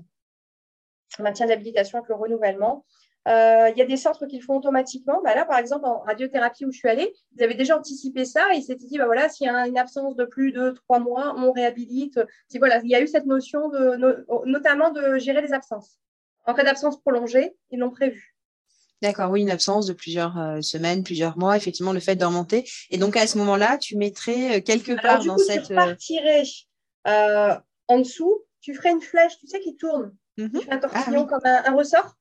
le 1.18 1.24
maintien 1.24 1.48
d'habilitation 1.48 1.98
avec 1.98 2.10
le 2.10 2.16
renouvellement. 2.16 2.86
Euh, 3.28 3.70
il 3.72 3.78
y 3.78 3.82
a 3.82 3.86
des 3.86 3.98
centres 3.98 4.28
qui 4.28 4.38
le 4.38 4.44
font 4.44 4.58
automatiquement. 4.58 5.20
Bah 5.24 5.34
là, 5.34 5.46
par 5.46 5.58
exemple, 5.58 5.86
en 5.86 6.00
radiothérapie 6.02 6.66
où 6.66 6.72
je 6.72 6.78
suis 6.78 6.88
allée, 6.88 7.12
ils 7.36 7.44
avaient 7.44 7.56
déjà 7.56 7.76
anticipé 7.76 8.24
ça. 8.24 8.54
Ils 8.54 8.62
s'étaient 8.62 8.86
dit, 8.86 9.00
bah 9.00 9.08
voilà, 9.08 9.30
s'il 9.30 9.48
y 9.48 9.50
a 9.50 9.68
une 9.68 9.80
absence 9.80 10.16
de 10.16 10.26
plus 10.26 10.52
de 10.52 10.70
trois 10.70 11.00
mois, 11.00 11.34
on 11.38 11.52
réhabilite. 11.52 12.20
voilà, 12.60 12.80
il 12.84 12.90
y 12.90 12.96
a 12.96 13.02
eu 13.02 13.08
cette 13.08 13.26
notion 13.26 13.68
de, 13.70 14.26
notamment 14.46 14.92
de 14.92 15.18
gérer 15.18 15.42
les 15.42 15.54
absences. 15.54 16.00
En 16.46 16.54
cas 16.54 16.64
d'absence 16.64 17.02
prolongée, 17.02 17.58
ils 17.72 17.80
l'ont 17.80 17.90
prévu. 17.90 18.37
D'accord, 19.02 19.30
oui, 19.30 19.42
une 19.42 19.52
absence 19.52 19.86
de 19.86 19.94
plusieurs 19.94 20.38
euh, 20.40 20.62
semaines, 20.62 21.04
plusieurs 21.04 21.38
mois, 21.38 21.56
effectivement, 21.56 21.94
le 21.94 22.00
fait 22.00 22.16
de 22.16 22.26
remonter. 22.26 22.68
Et 22.90 22.98
donc, 22.98 23.16
à 23.16 23.28
ce 23.28 23.38
moment-là, 23.38 23.78
tu 23.78 23.96
mettrais 23.96 24.58
euh, 24.58 24.62
quelque 24.62 25.00
part 25.00 25.20
du 25.20 25.28
dans 25.28 25.36
coup, 25.36 25.44
cette. 25.44 25.68
tu 25.68 25.74
repartirais 25.74 26.44
euh, 27.08 27.56
en 27.88 28.00
dessous, 28.00 28.44
tu 28.60 28.74
ferais 28.74 28.92
une 28.92 29.02
flèche, 29.02 29.38
tu 29.40 29.48
sais, 29.48 29.60
qui 29.60 29.78
tourne. 29.78 30.16
Mhm. 30.38 30.52
Tu 30.52 30.66
fais 30.66 30.72
un 30.74 30.80
Ah, 30.82 30.90
tortillon 30.90 31.22
oui. 31.24 31.28
comme 31.28 31.42
un, 31.46 31.64
un 31.66 31.76
ressort. 31.76 32.16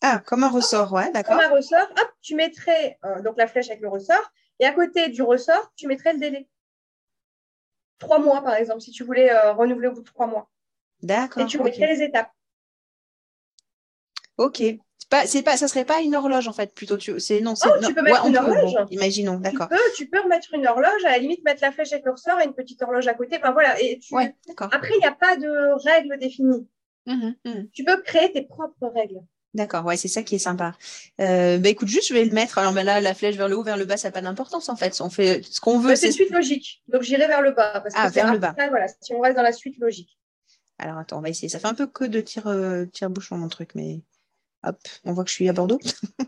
Ah, 0.00 0.22
comme 0.24 0.44
un 0.44 0.48
ressort, 0.48 0.92
ouais, 0.92 1.04
Comme 1.04 1.12
d'accord. 1.12 1.40
un 1.40 1.48
ressort, 1.48 1.88
hop, 1.90 2.08
tu 2.22 2.34
mettrais 2.36 2.98
euh, 3.04 3.20
donc 3.22 3.36
la 3.36 3.48
flèche 3.48 3.68
avec 3.68 3.80
le 3.80 3.88
ressort. 3.88 4.30
Et 4.60 4.66
à 4.66 4.72
côté 4.72 5.08
du 5.08 5.22
ressort, 5.22 5.72
tu 5.76 5.86
mettrais 5.88 6.12
le 6.12 6.20
délai. 6.20 6.48
Trois 7.98 8.18
mois, 8.18 8.42
par 8.42 8.54
exemple, 8.54 8.80
si 8.80 8.92
tu 8.92 9.04
voulais 9.04 9.30
renouveler 9.50 9.88
au 9.88 9.92
bout 9.92 10.00
de 10.00 10.06
trois 10.06 10.26
mois. 10.26 10.48
D'accord. 11.02 11.42
Et 11.42 11.46
tu 11.46 11.60
mettrais 11.62 11.86
les 11.86 12.02
étapes. 12.02 12.30
Ok. 14.40 14.62
Pas, 15.10 15.24
pas, 15.44 15.56
ça 15.56 15.66
serait 15.68 15.84
pas 15.84 16.00
une 16.00 16.14
horloge 16.14 16.46
en 16.46 16.52
fait, 16.52 16.72
plutôt. 16.72 16.96
Tu, 16.96 17.18
c'est 17.18 17.40
non. 17.40 17.54
Oh, 17.64 17.68
tu 17.84 17.92
peux 17.94 18.00
mettre 18.00 18.22
Ouais, 18.22 18.28
une 18.30 18.36
peut, 18.36 18.40
horloge. 18.40 18.72
bon, 18.74 18.86
imaginons, 18.90 19.36
Tu 19.36 19.42
d'accord. 19.42 19.68
peux, 19.68 19.76
tu 19.96 20.06
peux 20.08 20.20
remettre 20.20 20.54
une 20.54 20.66
horloge, 20.66 21.04
à 21.04 21.10
la 21.10 21.18
limite 21.18 21.44
mettre 21.44 21.62
la 21.62 21.72
flèche 21.72 21.92
avec 21.92 22.04
le 22.04 22.12
ressort 22.12 22.40
et 22.40 22.44
une 22.44 22.54
petite 22.54 22.80
horloge 22.80 23.08
à 23.08 23.14
côté. 23.14 23.36
Enfin 23.38 23.50
voilà. 23.52 23.80
Et 23.82 23.98
tu... 23.98 24.14
Ouais. 24.14 24.34
Après, 24.58 24.92
il 24.94 25.00
n'y 25.00 25.06
a 25.06 25.12
pas 25.12 25.36
de 25.36 25.82
règles 25.84 26.16
définies. 26.18 26.66
Mhm, 27.06 27.34
mhm. 27.44 27.68
Tu 27.72 27.82
peux 27.84 28.00
créer 28.02 28.30
tes 28.32 28.42
propres 28.42 28.86
règles. 28.94 29.20
D'accord, 29.52 29.84
ouais, 29.84 29.96
c'est 29.96 30.06
ça 30.06 30.22
qui 30.22 30.36
est 30.36 30.38
sympa. 30.38 30.74
Euh, 31.20 31.58
bah 31.58 31.70
écoute, 31.70 31.88
juste, 31.88 32.08
je 32.08 32.14
vais 32.14 32.24
le 32.24 32.30
mettre. 32.30 32.58
Alors 32.58 32.72
bah, 32.72 32.84
là, 32.84 33.00
la 33.00 33.14
flèche 33.14 33.34
vers 33.36 33.48
le 33.48 33.56
haut, 33.56 33.64
vers 33.64 33.76
le 33.76 33.84
bas, 33.86 33.96
ça 33.96 34.08
n'a 34.08 34.12
pas 34.12 34.20
d'importance 34.22 34.68
en 34.68 34.76
fait. 34.76 35.00
On 35.00 35.10
fait 35.10 35.42
ce 35.42 35.60
qu'on 35.60 35.80
veut. 35.80 35.88
Ouais, 35.88 35.96
c'est 35.96 36.06
une 36.06 36.12
c'est- 36.12 36.16
suite 36.22 36.30
logique. 36.30 36.82
Donc 36.86 37.02
j'irai 37.02 37.26
vers 37.26 37.42
le 37.42 37.50
bas. 37.50 37.80
Parce 37.80 37.94
que 37.94 38.00
Ah, 38.00 38.08
c'est 38.12 38.22
vers 38.22 38.32
le 38.32 38.38
bas. 38.38 38.54
Voilà, 38.68 38.86
si 39.00 39.12
on 39.12 39.20
reste 39.20 39.36
dans 39.36 39.42
la 39.42 39.52
suite 39.52 39.76
logique. 39.78 40.16
Alors 40.78 40.98
attends, 40.98 41.18
on 41.18 41.20
va 41.20 41.30
essayer. 41.30 41.48
Ça 41.48 41.58
fait 41.58 41.66
un 41.66 41.74
peu 41.74 41.88
que 41.88 42.04
de 42.04 42.22
euh, 42.46 42.86
tire-bouchon 42.86 43.36
mon 43.36 43.48
truc, 43.48 43.70
mais 43.74 44.02
hop, 44.64 44.78
on 45.04 45.12
voit 45.12 45.24
que 45.24 45.30
je 45.30 45.34
suis 45.34 45.48
à 45.48 45.52
Bordeaux. 45.52 45.80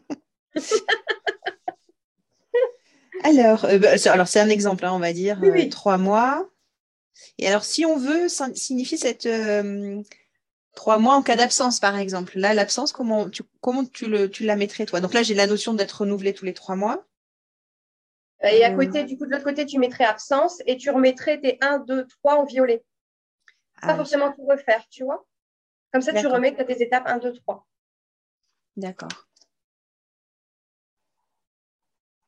alors, 3.24 3.64
euh, 3.64 3.78
bah, 3.78 3.96
c'est- 3.98 4.08
alors 4.08 4.28
c'est 4.28 4.40
un 4.40 4.48
exemple, 4.48 4.84
hein, 4.84 4.92
on 4.92 4.98
va 4.98 5.12
dire 5.12 5.38
Oui, 5.40 5.48
euh, 5.48 5.52
oui. 5.52 5.68
trois 5.68 5.98
mois. 5.98 6.48
Et 7.38 7.48
alors, 7.48 7.64
si 7.64 7.86
on 7.86 7.98
veut 7.98 8.28
signifier 8.54 8.98
cette 8.98 9.26
euh, 9.26 10.02
trois 10.74 10.98
mois 10.98 11.16
en 11.16 11.22
cas 11.22 11.36
d'absence, 11.36 11.80
par 11.80 11.98
exemple, 11.98 12.38
là, 12.38 12.54
l'absence, 12.54 12.92
comment 12.92 13.30
tu 13.30 13.44
comment 13.60 13.84
tu 13.84 14.06
le 14.08 14.30
tu 14.30 14.44
la 14.44 14.56
mettrais 14.56 14.86
toi? 14.86 15.00
Donc 15.00 15.14
là, 15.14 15.22
j'ai 15.22 15.34
la 15.34 15.48
notion 15.48 15.74
d'être 15.74 16.02
renouvelé 16.02 16.34
tous 16.34 16.46
les 16.46 16.54
trois 16.54 16.76
mois. 16.76 17.06
Et 18.42 18.64
à 18.64 18.72
côté, 18.72 19.04
du 19.04 19.16
coup, 19.16 19.26
de 19.26 19.30
l'autre 19.30 19.44
côté, 19.44 19.66
tu 19.66 19.78
mettrais 19.78 20.04
absence 20.04 20.58
et 20.66 20.76
tu 20.76 20.90
remettrais 20.90 21.40
tes 21.40 21.58
1, 21.60 21.78
2, 21.78 22.06
3 22.06 22.36
en 22.36 22.44
violet. 22.44 22.84
Ah 23.80 23.88
Pas 23.88 23.92
oui, 23.92 23.98
forcément 23.98 24.32
tout 24.32 24.44
refaire, 24.46 24.84
tu 24.90 25.04
vois? 25.04 25.24
Comme 25.92 26.02
ça, 26.02 26.12
tu 26.12 26.26
remets 26.26 26.52
que 26.52 26.56
tu 26.56 26.62
as 26.62 26.76
tes 26.76 26.82
étapes 26.82 27.06
1, 27.06 27.18
2, 27.18 27.32
3. 27.34 27.66
D'accord. 28.76 29.26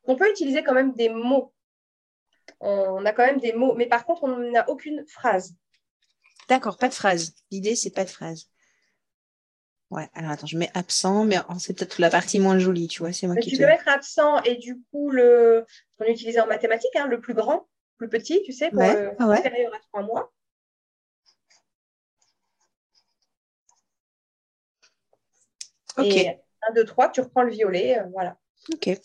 On 0.04 0.16
peut 0.16 0.30
utiliser 0.30 0.62
quand 0.62 0.72
même 0.72 0.94
des 0.94 1.10
mots. 1.10 1.52
On 2.58 3.06
a 3.06 3.12
quand 3.12 3.24
même 3.24 3.38
des 3.38 3.52
mots, 3.52 3.74
mais 3.76 3.86
par 3.86 4.04
contre, 4.04 4.24
on 4.24 4.36
n'a 4.50 4.68
aucune 4.68 5.06
phrase. 5.06 5.54
D'accord, 6.48 6.78
pas 6.78 6.88
de 6.88 6.94
phrase. 6.94 7.34
L'idée, 7.50 7.76
c'est 7.76 7.90
pas 7.90 8.04
de 8.04 8.10
phrase. 8.10 8.48
Ouais, 9.90 10.08
alors 10.14 10.32
attends, 10.32 10.46
je 10.46 10.58
mets 10.58 10.70
absent, 10.74 11.24
mais 11.24 11.36
c'est 11.58 11.74
peut-être 11.74 11.98
la 12.00 12.10
partie 12.10 12.40
moins 12.40 12.58
jolie, 12.58 12.88
tu 12.88 13.00
vois, 13.00 13.12
c'est 13.12 13.26
moi 13.26 13.36
Mais 13.36 13.42
qui 13.42 13.50
tu 13.50 13.56
te... 13.56 13.62
peux 13.62 13.66
mettre 13.68 13.88
absent 13.88 14.42
et 14.42 14.56
du 14.56 14.80
coup, 14.90 15.10
le 15.10 15.66
qu'on 15.98 16.04
utilisait 16.06 16.40
en 16.40 16.46
mathématiques, 16.46 16.96
hein, 16.96 17.06
le 17.06 17.20
plus 17.20 17.34
grand, 17.34 17.68
plus 17.96 18.08
petit, 18.08 18.42
tu 18.44 18.52
sais, 18.52 18.70
pour 18.70 18.80
Ouais, 18.80 18.94
le 18.94 19.12
ah 19.18 19.28
ouais. 19.28 19.42
à 19.72 19.78
3 19.92 20.02
mois. 20.02 20.32
Ok, 25.98 26.06
Et 26.06 26.28
1, 26.68 26.72
2, 26.74 26.84
3, 26.84 27.10
tu 27.10 27.20
reprends 27.20 27.42
le 27.42 27.52
violet. 27.52 27.98
euh, 27.98 28.04
voilà. 28.12 28.36
ok. 28.72 28.98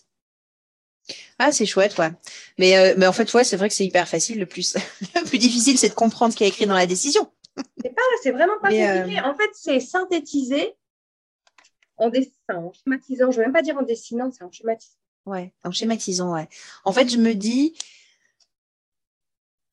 Ah, 1.39 1.51
c'est 1.51 1.65
chouette, 1.65 1.97
ouais. 1.97 2.11
Mais, 2.57 2.77
euh, 2.77 2.93
mais 2.97 3.07
en 3.07 3.13
fait, 3.13 3.33
ouais, 3.33 3.43
c'est 3.43 3.57
vrai 3.57 3.69
que 3.69 3.73
c'est 3.75 3.85
hyper 3.85 4.07
facile. 4.07 4.39
Le 4.39 4.45
plus, 4.45 4.75
le 5.15 5.25
plus 5.25 5.37
difficile, 5.37 5.77
c'est 5.77 5.89
de 5.89 5.93
comprendre 5.93 6.33
ce 6.33 6.37
qui 6.37 6.43
est 6.43 6.49
écrit 6.49 6.65
dans 6.65 6.75
la 6.75 6.85
décision. 6.85 7.31
C'est 7.81 7.93
pas, 7.95 8.01
c'est 8.23 8.31
vraiment 8.31 8.59
pas 8.61 8.69
Mais, 8.69 8.99
compliqué. 9.01 9.21
En 9.21 9.35
fait, 9.35 9.49
c'est 9.53 9.79
synthétisé 9.79 10.75
en 11.97 12.09
dessin, 12.09 12.31
en 12.49 12.71
schématisant. 12.71 13.31
Je 13.31 13.37
ne 13.37 13.41
veux 13.41 13.43
même 13.43 13.53
pas 13.53 13.61
dire 13.61 13.77
en 13.77 13.81
dessinant, 13.81 14.31
c'est 14.31 14.43
en 14.43 14.51
schématisant. 14.51 14.95
Ouais, 15.25 15.53
en 15.63 15.71
schématisant, 15.71 16.33
ouais. 16.33 16.47
En 16.85 16.91
fait, 16.93 17.09
je 17.09 17.17
me 17.17 17.33
dis, 17.33 17.75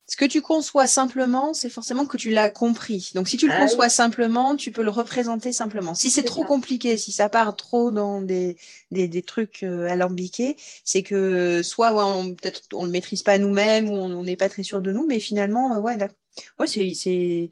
ce 0.07 0.15
que 0.17 0.25
tu 0.25 0.41
conçois 0.41 0.87
simplement, 0.87 1.53
c'est 1.53 1.69
forcément 1.69 2.05
que 2.05 2.17
tu 2.17 2.29
l'as 2.31 2.49
compris. 2.49 3.11
Donc, 3.15 3.27
si 3.27 3.37
tu 3.37 3.47
le 3.47 3.51
Ah 3.51 3.53
conçois 3.53 3.89
simplement, 3.89 4.55
tu 4.55 4.71
peux 4.71 4.83
le 4.83 4.89
représenter 4.89 5.51
simplement. 5.53 5.93
Si 5.95 6.09
c'est 6.09 6.23
trop 6.23 6.43
ça. 6.43 6.45
compliqué, 6.45 6.97
si 6.97 7.11
ça 7.11 7.29
part 7.29 7.55
trop 7.57 7.91
dans 7.91 8.21
des, 8.21 8.57
des, 8.91 9.07
des 9.09 9.21
trucs 9.23 9.63
euh, 9.63 9.87
alambiqués, 9.89 10.55
c'est 10.85 11.03
que 11.03 11.61
soit 11.63 11.93
ouais, 11.93 12.03
on, 12.03 12.35
peut-être 12.35 12.63
on 12.73 12.85
le 12.85 12.91
maîtrise 12.91 13.23
pas 13.23 13.37
nous-mêmes 13.37 13.89
ou 13.89 13.93
on 13.95 14.23
n'est 14.23 14.37
pas 14.37 14.49
très 14.49 14.63
sûr 14.63 14.81
de 14.81 14.91
nous, 14.93 15.05
mais 15.07 15.19
finalement, 15.19 15.75
euh, 15.75 15.79
ouais, 15.81 15.97
d'accord. 15.97 16.17
ouais, 16.59 16.67
c'est, 16.67 16.93
c'est, 16.93 17.51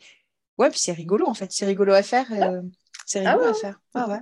ouais, 0.58 0.70
puis 0.72 0.80
c'est 0.80 0.94
rigolo 0.94 1.28
en 1.28 1.34
fait. 1.36 1.52
C'est 1.52 1.66
rigolo 1.66 1.94
à 1.94 2.04
faire. 2.04 2.32
euh, 2.34 2.62
c'est 3.06 3.20
Ah 3.24 3.36
rigolo 3.36 3.44
ouais, 3.44 3.52
à 3.52 3.54
faire. 3.54 3.82
Ah 3.96 4.10
ouais. 4.10 4.20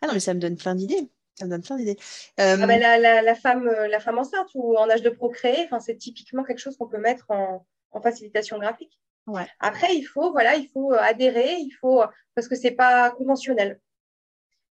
Ah 0.00 0.06
non, 0.08 0.14
mais 0.14 0.20
ça 0.20 0.34
me 0.34 0.40
donne 0.40 0.56
plein 0.56 0.74
d'idées. 0.76 1.10
Ça 1.36 1.44
me 1.46 1.50
donne 1.50 1.62
plein 1.62 1.76
d'idées. 1.76 1.96
Euh, 2.40 2.56
Ah 2.62 2.66
ben, 2.66 2.80
la, 2.80 2.98
la- 2.98 3.22
la 3.22 3.34
femme, 3.34 3.66
euh, 3.68 3.88
la 3.88 3.98
femme 4.00 4.18
enceinte 4.18 4.48
ou 4.54 4.76
en 4.76 4.88
âge 4.88 5.02
de 5.02 5.10
procréer, 5.10 5.68
c'est 5.80 5.96
typiquement 5.96 6.44
quelque 6.44 6.58
chose 6.60 6.76
qu'on 6.76 6.86
peut 6.88 6.98
mettre 6.98 7.26
en, 7.30 7.66
en 7.90 8.00
facilitation 8.00 8.58
graphique. 8.58 8.98
Ouais. 9.26 9.46
Après, 9.58 9.94
il 9.96 10.04
faut, 10.04 10.30
voilà, 10.32 10.54
il 10.54 10.68
faut 10.68 10.92
euh, 10.92 10.98
adhérer, 11.00 11.56
il 11.58 11.72
faut, 11.72 12.02
parce 12.34 12.46
que 12.46 12.54
c'est 12.54 12.70
pas 12.72 13.10
conventionnel. 13.10 13.80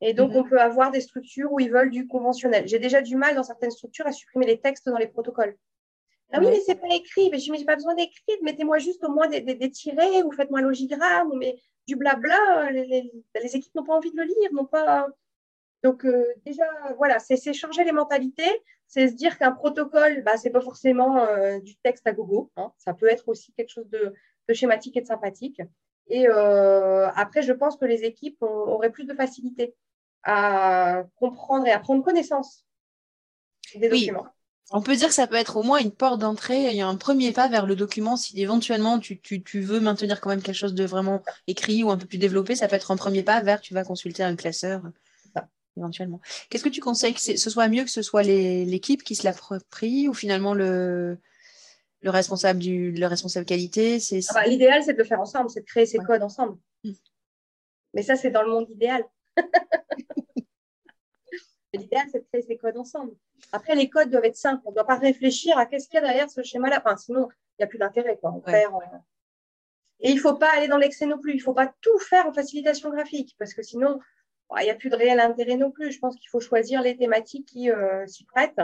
Et 0.01 0.15
donc, 0.15 0.31
Mhm. 0.33 0.37
on 0.39 0.45
peut 0.45 0.61
avoir 0.61 0.91
des 0.91 1.01
structures 1.01 1.53
où 1.53 1.61
ils 1.61 1.71
veulent 1.71 1.91
du 1.91 2.07
conventionnel. 2.07 2.67
J'ai 2.69 2.79
déjà 2.79 3.01
du 3.03 3.17
mal 3.17 3.35
dans 3.35 3.43
certaines 3.43 3.71
structures 3.71 4.07
à 4.07 4.13
supprimer 4.13 4.47
les 4.47 4.61
textes 4.61 4.89
dans 4.89 4.99
les 4.99 5.09
protocoles. 5.09 5.57
Ah 6.33 6.39
oui, 6.41 6.47
mais 6.51 6.61
c'est 6.61 6.75
pas 6.75 6.93
écrit. 6.95 7.31
Mais 7.31 7.39
je 7.39 7.45
dis, 7.45 7.51
mais 7.51 7.59
j'ai 7.59 7.65
pas 7.65 7.77
besoin 7.77 7.95
d'écrire. 7.95 8.37
Mettez-moi 8.43 8.79
juste 8.79 9.03
au 9.05 9.11
moins 9.11 9.29
des, 9.29 9.41
des, 9.41 9.55
des 9.55 9.71
tirets 9.71 10.23
ou 10.23 10.33
faites-moi 10.33 10.59
un 10.61 10.63
logigramme. 10.63 11.33
Mais 11.39 11.57
du 11.87 11.97
blabla, 11.97 12.71
les, 12.73 12.85
les- 12.87 13.13
les 13.43 13.57
équipes 13.57 13.75
n'ont 13.75 13.85
pas 13.85 13.95
envie 13.95 14.11
de 14.11 14.17
le 14.17 14.25
lire, 14.25 14.53
n'ont 14.53 14.65
pas. 14.67 15.07
Donc, 15.87 16.05
euh, 16.05 16.25
déjà, 16.45 16.65
voilà, 16.99 17.19
c'est 17.19 17.53
changer 17.53 17.85
les 17.85 17.93
mentalités. 17.93 18.51
C'est 18.89 19.09
se 19.09 19.15
dire 19.15 19.37
qu'un 19.39 19.53
protocole, 19.53 20.23
bah, 20.25 20.37
c'est 20.37 20.51
pas 20.51 20.61
forcément 20.61 21.19
euh, 21.19 21.59
du 21.61 21.77
texte 21.79 22.07
à 22.07 22.13
gogo. 22.13 22.51
hein. 22.57 22.73
Ça 22.79 22.95
peut 22.95 23.09
être 23.11 23.29
aussi 23.29 23.53
quelque 23.53 23.71
chose 23.71 23.89
de, 23.91 24.15
de 24.49 24.55
schématique 24.55 24.97
et 24.97 25.01
de 25.01 25.07
sympathique. 25.07 25.61
Et 26.09 26.29
euh, 26.29 27.09
après, 27.15 27.43
je 27.43 27.53
pense 27.53 27.77
que 27.77 27.85
les 27.85 28.05
équipes 28.05 28.41
ont- 28.43 28.47
auraient 28.47 28.91
plus 28.93 29.07
de 29.07 29.15
facilité 29.15 29.75
à 30.23 31.05
comprendre 31.17 31.67
et 31.67 31.73
à 31.73 31.81
prendre 31.81 32.05
connaissance 32.05 32.65
des 33.75 33.89
Oui. 33.91 34.07
documents. 34.07 34.27
On 34.71 34.83
peut 34.83 34.97
dire 34.97 35.09
que 35.09 35.15
ça 35.15 35.27
peut 35.29 35.37
être 35.37 35.57
au 35.57 35.63
moins 35.63 35.79
une 35.79 35.93
porte 35.93 36.21
d'entrée, 36.21 36.81
a 36.81 36.87
un 36.89 36.97
premier 36.97 37.33
pas 37.33 37.49
vers 37.49 37.67
le 37.67 37.77
document. 37.77 38.17
Si 38.17 38.41
éventuellement 38.41 38.99
tu, 38.99 39.21
tu, 39.21 39.43
tu 39.43 39.61
veux 39.61 39.79
maintenir 39.81 40.21
quand 40.21 40.31
même 40.31 40.43
quelque 40.43 40.57
chose 40.57 40.75
de 40.75 40.85
vraiment 40.85 41.23
écrit 41.47 41.85
ou 41.85 41.91
un 41.91 41.97
peu 41.97 42.07
plus 42.07 42.19
développé, 42.19 42.57
ça 42.57 42.67
peut 42.69 42.75
être 42.77 42.91
un 42.91 42.97
premier 42.97 43.23
pas 43.23 43.41
vers 43.43 43.61
tu 43.61 43.75
vas 43.75 43.85
consulter 43.85 44.25
un 44.25 44.35
classeur. 44.37 44.83
Éventuellement. 45.77 46.21
Qu'est-ce 46.51 46.65
que 46.65 46.69
tu 46.69 46.81
conseilles 46.81 47.15
que 47.15 47.21
ce 47.21 47.51
soit 47.51 47.69
mieux 47.69 47.85
que 47.85 47.91
ce 47.91 48.03
soit 48.03 48.23
l'équipe 48.23 49.03
qui 49.03 49.15
se 49.15 49.25
l'approprie 49.25 50.09
ou 50.09 50.15
finalement 50.15 50.55
le, 50.55 51.19
le 52.03 52.11
responsable 52.11 52.59
du 52.61 52.93
le 52.93 53.07
responsable 53.07 53.47
qualité 53.47 54.01
c'est 54.01 54.21
Ah 54.31 54.35
bah, 54.35 54.47
L'idéal, 54.47 54.83
c'est 54.83 54.93
de 54.95 54.99
le 54.99 55.05
faire 55.05 55.21
ensemble, 55.21 55.51
c'est 55.51 55.61
de 55.61 55.67
créer 55.67 55.87
ces 55.87 55.99
Ouais. 55.99 56.05
codes 56.05 56.23
ensemble. 56.23 56.59
Mm. 56.85 56.93
Mais 57.95 58.03
ça, 58.03 58.17
c'est 58.17 58.31
dans 58.31 58.43
le 58.43 58.51
monde 58.51 58.69
idéal. 58.71 59.05
L'idéal, 61.73 62.07
c'est 62.11 62.21
de 62.21 62.25
créer 62.33 62.43
ces 62.43 62.57
codes 62.57 62.77
ensemble. 62.79 63.13
Après, 63.53 63.75
les 63.75 63.91
codes 63.91 64.11
doivent 64.11 64.25
être 64.25 64.37
simples. 64.37 64.63
On 64.65 64.71
ne 64.71 64.75
doit 64.75 64.87
pas 64.87 64.97
réfléchir 64.99 65.59
à 65.59 65.67
qu'est-ce 65.67 65.89
qu'il 65.89 65.97
y 65.97 66.03
a 66.03 66.07
derrière 66.07 66.31
ce 66.31 66.43
schéma-là. 66.43 66.83
Enfin, 66.85 66.97
sinon, 66.97 67.29
il 67.31 67.61
n'y 67.61 67.65
a 67.65 67.67
plus 67.67 67.79
d'intérêt. 67.79 68.17
quoi. 68.19 68.31
On 68.33 68.37
Ouais. 68.37 68.53
perd, 68.63 68.73
euh. 68.75 68.97
Et 70.01 70.11
il 70.11 70.17
ne 70.17 70.21
faut 70.21 70.35
pas 70.35 70.51
aller 70.55 70.69
dans 70.69 70.77
l'excès 70.79 71.07
non 71.07 71.19
plus. 71.19 71.33
Il 71.33 71.37
ne 71.39 71.43
faut 71.43 71.55
pas 71.55 71.73
tout 71.81 71.99
faire 71.99 72.27
en 72.27 72.33
facilitation 72.33 72.91
graphique 72.91 73.35
parce 73.39 73.53
que 73.55 73.63
sinon, 73.63 73.99
il 74.61 74.65
n'y 74.65 74.71
a 74.71 74.75
plus 74.75 74.91
de 74.91 74.97
réel 74.97 75.21
intérêt 75.21 75.57
non 75.57 75.71
plus. 75.71 75.93
Je 75.93 75.99
pense 75.99 76.17
qu'il 76.17 76.29
faut 76.29 76.41
choisir 76.41 76.83
les 76.83 76.97
thématiques 76.97 77.47
qui 77.47 77.71
euh, 77.71 78.07
s'y 78.07 78.25
prêtent. 78.25 78.61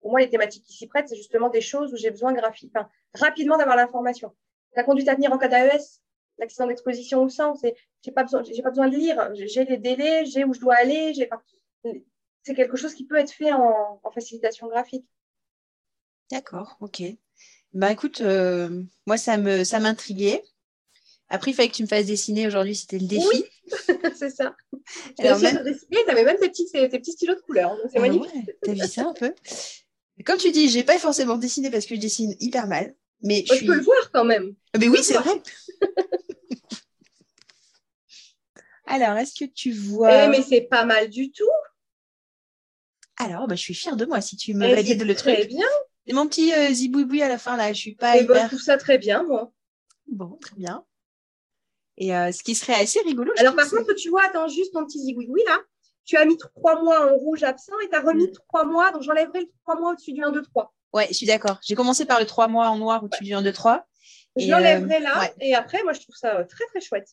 Pour 0.00 0.10
moi, 0.10 0.20
les 0.20 0.30
thématiques 0.30 0.64
qui 0.64 0.72
s'y 0.72 0.86
prêtent, 0.86 1.08
c'est 1.08 1.16
justement 1.16 1.48
des 1.48 1.60
choses 1.60 1.92
où 1.92 1.96
j'ai 1.96 2.10
besoin 2.10 2.32
graphique, 2.32 2.70
enfin, 2.74 2.88
rapidement 3.14 3.56
d'avoir 3.58 3.76
l'information. 3.76 4.34
La 4.76 4.84
conduite 4.84 5.08
à 5.08 5.14
tenir 5.14 5.32
en 5.32 5.38
cas 5.38 5.48
d'AES, 5.48 6.00
l'accident 6.38 6.66
d'exposition 6.66 7.22
au 7.22 7.28
sang, 7.28 7.54
c'est 7.54 7.74
j'ai 8.02 8.12
pas 8.12 8.22
besoin, 8.22 8.42
j'ai 8.44 8.62
pas 8.62 8.70
besoin 8.70 8.88
de 8.88 8.96
lire. 8.96 9.30
J'ai 9.34 9.64
les 9.64 9.78
délais, 9.78 10.26
j'ai 10.26 10.44
où 10.44 10.54
je 10.54 10.60
dois 10.60 10.74
aller. 10.74 11.12
J'ai 11.14 11.26
pas... 11.26 11.42
C'est 12.42 12.54
quelque 12.54 12.76
chose 12.76 12.94
qui 12.94 13.04
peut 13.04 13.16
être 13.16 13.32
fait 13.32 13.52
en, 13.52 14.00
en 14.02 14.10
facilitation 14.12 14.68
graphique. 14.68 15.06
D'accord, 16.30 16.76
ok. 16.80 17.02
Bah 17.72 17.90
écoute, 17.90 18.20
euh, 18.20 18.84
moi 19.06 19.16
ça 19.16 19.36
me 19.38 19.64
ça 19.64 19.80
m'intriguait. 19.80 20.42
Après, 21.28 21.50
il 21.50 21.54
fallait 21.54 21.68
que 21.68 21.74
tu 21.74 21.82
me 21.82 21.88
fasses 21.88 22.06
dessiner 22.06 22.46
aujourd'hui, 22.46 22.76
c'était 22.76 22.98
le 22.98 23.06
défi. 23.06 23.26
Oui. 23.32 23.44
c'est 24.16 24.30
ça. 24.30 24.54
Alors, 25.18 25.38
Tu 25.38 25.44
même- 25.44 25.56
avais 26.08 26.24
même 26.24 26.36
tes 26.38 26.48
petits, 26.48 26.70
tes 26.70 26.88
petits 26.88 27.12
stylos 27.12 27.34
de 27.34 27.40
couleur. 27.40 27.76
C'est 27.90 27.98
Ah 27.98 28.00
magnifique. 28.00 28.32
ouais, 28.34 28.56
T'as 28.62 28.72
vu 28.72 28.86
ça 28.86 29.08
un 29.08 29.14
peu? 29.14 29.34
Comme 30.24 30.38
tu 30.38 30.50
dis, 30.52 30.68
j'ai 30.68 30.84
pas 30.84 30.98
forcément 30.98 31.36
dessiné 31.36 31.70
parce 31.70 31.84
que 31.86 31.94
je 31.96 32.00
dessine 32.00 32.34
hyper 32.40 32.66
mal. 32.68 32.94
Mais 33.22 33.44
je 33.48 33.54
suis. 33.54 33.66
Je 33.66 33.72
peux 33.72 33.76
le 33.76 33.82
voir 33.82 34.10
quand 34.12 34.24
même. 34.24 34.54
Ah, 34.72 34.78
Mais 34.78 34.88
oui, 34.88 34.98
c'est 35.02 35.14
vrai. 35.14 35.42
Alors, 38.86 39.16
est-ce 39.18 39.34
que 39.34 39.44
tu 39.50 39.72
vois. 39.72 40.24
Eh, 40.24 40.28
mais 40.28 40.42
c'est 40.42 40.62
pas 40.62 40.84
mal 40.84 41.08
du 41.10 41.32
tout. 41.32 41.44
Alors, 43.18 43.48
bah, 43.48 43.56
je 43.56 43.62
suis 43.62 43.74
fière 43.74 43.96
de 43.96 44.04
moi 44.04 44.20
si 44.20 44.36
tu 44.36 44.54
me 44.54 44.66
Eh, 44.68 44.74
valides 44.74 45.02
le 45.02 45.14
Très 45.14 45.36
truc. 45.38 45.48
bien. 45.48 45.66
C'est 46.06 46.12
mon 46.14 46.28
petit 46.28 46.52
euh, 46.54 46.72
zibouiboui 46.72 47.20
à 47.22 47.28
la 47.28 47.38
fin 47.38 47.56
là. 47.56 47.72
Je 47.72 47.78
suis 47.80 47.94
pas 47.96 48.16
Eh 48.16 48.22
ben, 48.24 48.36
hyper. 48.36 48.50
tout 48.50 48.58
ça 48.60 48.76
très 48.76 48.98
bien, 48.98 49.24
moi. 49.24 49.52
Bon, 50.06 50.38
très 50.40 50.54
bien. 50.56 50.84
Et 51.98 52.14
euh, 52.14 52.30
ce 52.32 52.42
qui 52.42 52.54
serait 52.54 52.74
assez 52.74 53.00
rigolo. 53.00 53.32
Alors, 53.38 53.54
par 53.56 53.68
contre, 53.70 53.92
tu 53.94 54.10
vois, 54.10 54.24
attends 54.24 54.48
juste 54.48 54.72
ton 54.74 54.84
petit 54.84 55.00
zigouigoui 55.00 55.42
là. 55.46 55.58
Tu 56.04 56.16
as 56.16 56.24
mis 56.24 56.36
trois 56.38 56.80
mois 56.82 57.10
en 57.10 57.16
rouge 57.16 57.42
absent 57.42 57.72
et 57.84 57.88
tu 57.88 57.94
as 57.96 58.00
remis 58.00 58.28
Mm. 58.28 58.32
trois 58.48 58.64
mois. 58.64 58.92
Donc, 58.92 59.02
j'enlèverai 59.02 59.40
le 59.40 59.48
trois 59.62 59.78
mois 59.80 59.92
au-dessus 59.92 60.12
du 60.12 60.22
1, 60.22 60.30
2, 60.30 60.42
3. 60.42 60.72
Ouais, 60.92 61.06
je 61.08 61.14
suis 61.14 61.26
d'accord. 61.26 61.58
J'ai 61.66 61.74
commencé 61.74 62.04
par 62.04 62.20
le 62.20 62.26
3 62.26 62.48
mois 62.48 62.68
en 62.68 62.78
noir 62.78 63.02
au-dessus 63.02 63.24
du 63.24 63.34
1, 63.34 63.42
2, 63.42 63.52
3. 63.52 63.86
Je 64.36 64.48
l'enlèverai 64.50 64.96
euh, 64.96 65.00
là. 65.00 65.20
ouais. 65.20 65.34
Et 65.40 65.54
après, 65.54 65.82
moi, 65.82 65.92
je 65.94 66.00
trouve 66.00 66.14
ça 66.14 66.36
euh, 66.38 66.44
très, 66.44 66.64
très 66.66 66.80
chouette. 66.80 67.08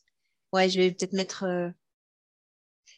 Ouais, 0.52 0.68
je 0.68 0.78
vais 0.78 0.90
peut-être 0.92 1.12
mettre. 1.14 1.44
euh, 1.44 1.68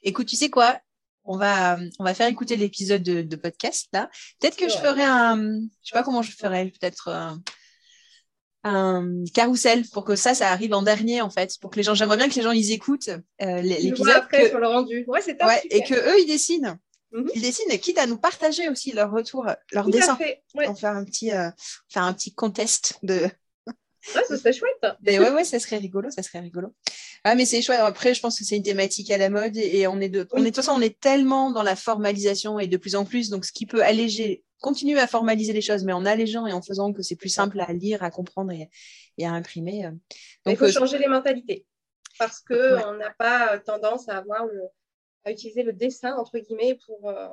Écoute, 0.03 0.27
tu 0.27 0.37
sais 0.37 0.51
quoi? 0.51 0.79
On 1.25 1.37
va, 1.39 1.79
on 1.99 2.05
va 2.05 2.15
faire 2.15 2.29
écouter 2.29 2.57
l'épisode 2.57 3.03
de, 3.03 3.23
de 3.23 3.37
podcast 3.37 3.89
là. 3.93 4.09
Peut-être 4.41 4.57
que 4.57 4.69
je 4.69 4.77
ferai 4.77 5.03
un. 5.03 5.37
Je 5.83 5.89
sais 5.89 5.93
pas 5.95 6.05
comment 6.05 6.23
je 6.23 6.31
ferai. 6.31 6.67
Peut-être 6.79 7.09
un, 7.09 7.41
un 8.69 9.25
carrousel 9.35 9.85
pour 9.93 10.05
que 10.05 10.17
ça, 10.17 10.35
ça 10.35 10.51
arrive 10.51 10.75
en 10.75 10.83
dernier 10.83 11.21
en 11.21 11.31
fait, 11.31 11.57
pour 11.61 11.71
que 11.71 11.77
les 11.77 11.83
gens. 11.83 11.95
J'aimerais 11.95 12.17
bien 12.17 12.29
que 12.29 12.35
les 12.35 12.43
gens 12.43 12.51
ils 12.53 12.73
écoutent 12.73 13.09
euh, 13.43 13.61
l'épisode. 13.63 14.09
après 14.11 14.43
que- 14.45 14.49
sur 14.51 14.59
le 14.59 14.67
rendu. 14.67 15.05
Ouais, 15.07 15.21
c'est. 15.23 15.43
Ouais, 15.45 15.63
et 15.71 15.83
que 15.83 15.95
eux 15.95 16.21
ils 16.21 16.27
dessinent. 16.27 16.79
Mhm. 17.13 17.31
Ils 17.35 17.43
dessinent, 17.43 17.79
quitte 17.79 17.99
à 17.99 18.07
nous 18.07 18.19
partager 18.19 18.69
aussi 18.69 18.93
leur 18.93 19.11
retour, 19.13 19.47
leur 19.73 19.85
Tout 19.85 19.91
dessin. 19.93 20.17
fait. 20.17 20.43
Ouais, 20.55 20.69
On 20.69 20.75
faire 20.75 20.91
un 20.97 21.05
petit, 21.05 21.31
euh, 21.33 21.49
faire 21.89 22.03
un 22.03 22.13
petit 22.13 22.35
contest 22.35 22.99
de. 23.03 23.15
ouais 23.21 23.31
ça 24.29 24.37
serait 24.37 24.53
chouette. 24.53 24.85
Mais 25.03 25.19
ouais, 25.19 25.31
ouais, 25.31 25.45
ça 25.45 25.59
serait 25.61 25.79
rigolo, 25.79 26.11
ça 26.11 26.23
serait 26.23 26.41
rigolo. 26.41 26.75
Ah, 27.25 27.35
mais 27.35 27.45
c'est 27.45 27.61
chouette. 27.61 27.81
Après, 27.81 28.15
je 28.15 28.21
pense 28.21 28.39
que 28.39 28.45
c'est 28.45 28.57
une 28.57 28.63
thématique 28.63 29.11
à 29.11 29.19
la 29.19 29.31
mode 29.31 29.57
et, 29.57 29.79
et 29.81 29.87
on 29.89 30.01
est 30.01 30.09
de, 30.09 30.29
on 30.33 30.39
est, 30.39 30.43
de 30.43 30.47
toute 30.47 30.57
façon, 30.57 30.73
on 30.77 30.81
est 30.81 30.99
tellement 31.01 31.51
dans 31.51 31.65
la 31.65 31.75
formalisation 31.75 32.61
et 32.61 32.69
de 32.69 32.77
plus 32.77 32.95
en 32.95 33.05
plus, 33.05 33.31
donc 33.31 33.45
ce 33.45 33.51
qui 33.53 33.67
peut 33.67 33.83
alléger, 33.83 34.45
continuer 34.61 34.99
à 34.99 35.07
formaliser 35.07 35.53
les 35.53 35.61
choses, 35.61 35.85
mais 35.85 35.93
en 35.93 36.05
allégeant 36.07 36.47
et 36.47 36.53
en 36.53 36.63
faisant 36.63 36.93
que 36.93 37.03
c'est 37.03 37.17
plus 37.17 37.29
simple 37.29 37.61
à 37.61 37.73
lire, 37.73 38.03
à 38.03 38.11
comprendre 38.11 38.53
et, 38.53 38.71
et 39.19 39.27
à 39.27 39.33
imprimer. 39.33 39.87
euh. 39.87 39.93
Il 40.47 40.57
faut 40.57 40.65
euh, 40.65 40.73
changer 40.73 40.99
les 40.99 41.09
mentalités. 41.09 41.67
Parce 42.19 42.41
que 42.41 42.75
Ouais. 42.75 42.85
on 42.87 42.95
n'a 42.95 43.11
pas 43.11 43.55
euh, 43.55 43.59
tendance 43.59 44.09
à 44.09 44.17
avoir 44.17 44.47
le, 44.47 44.63
à 45.25 45.33
utiliser 45.33 45.63
le 45.63 45.73
dessin, 45.73 46.17
entre 46.17 46.39
guillemets, 46.39 46.79
pour, 46.87 47.09
euh, 47.11 47.29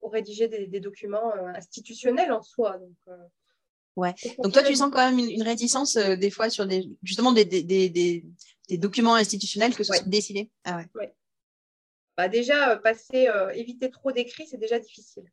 pour 0.00 0.12
rédiger 0.12 0.48
des, 0.48 0.66
des 0.66 0.80
documents 0.80 1.34
institutionnels 1.54 2.32
en 2.32 2.42
soi. 2.42 2.78
Donc, 2.78 2.96
euh, 3.08 3.16
Ouais. 3.96 4.14
donc 4.38 4.52
toi, 4.52 4.62
tu 4.62 4.76
sens 4.76 4.90
quand 4.92 5.04
même 5.10 5.18
une, 5.18 5.28
une 5.30 5.42
réticence 5.42 5.96
des 5.96 6.30
fois 6.30 6.50
sur 6.50 6.66
des, 6.66 6.88
justement 7.02 7.32
des, 7.32 7.44
des, 7.44 8.24
documents 8.78 9.16
institutionnels 9.16 9.74
que 9.74 9.82
ce 9.82 9.90
Ouais. 9.90 9.98
soit 9.98 10.06
décidé. 10.08 10.50
Ah 10.64 10.76
ouais. 10.94 11.12
Bah, 12.16 12.28
déjà, 12.28 12.76
passer, 12.76 13.28
éviter 13.54 13.90
trop 13.90 14.12
d'écrits, 14.12 14.46
c'est 14.46 14.56
déjà 14.56 14.78
difficile. 14.78 15.24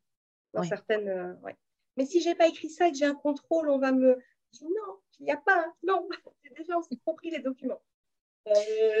Dans 0.56 0.62
certaines. 0.68 1.08
euh, 1.08 1.34
ouais. 1.42 1.56
Mais 1.96 2.04
si 2.06 2.20
j'ai 2.20 2.34
pas 2.34 2.48
écrit 2.48 2.68
ça 2.70 2.88
et 2.88 2.92
que 2.92 2.98
j'ai 2.98 3.04
un 3.06 3.14
contrôle, 3.14 3.68
on 3.70 3.78
va 3.78 3.92
me. 3.92 4.18
Dis, 4.52 4.64
Non, 4.64 4.98
il 5.20 5.24
n'y 5.24 5.32
a 5.32 5.36
pas. 5.36 5.66
Non, 5.82 6.08
c'est 6.42 6.54
déjà 6.56 6.76
on 6.78 6.82
s'est 6.82 6.98
compris 7.04 7.30
les 7.30 7.40
documents. 7.40 7.82
Euh, 8.48 8.52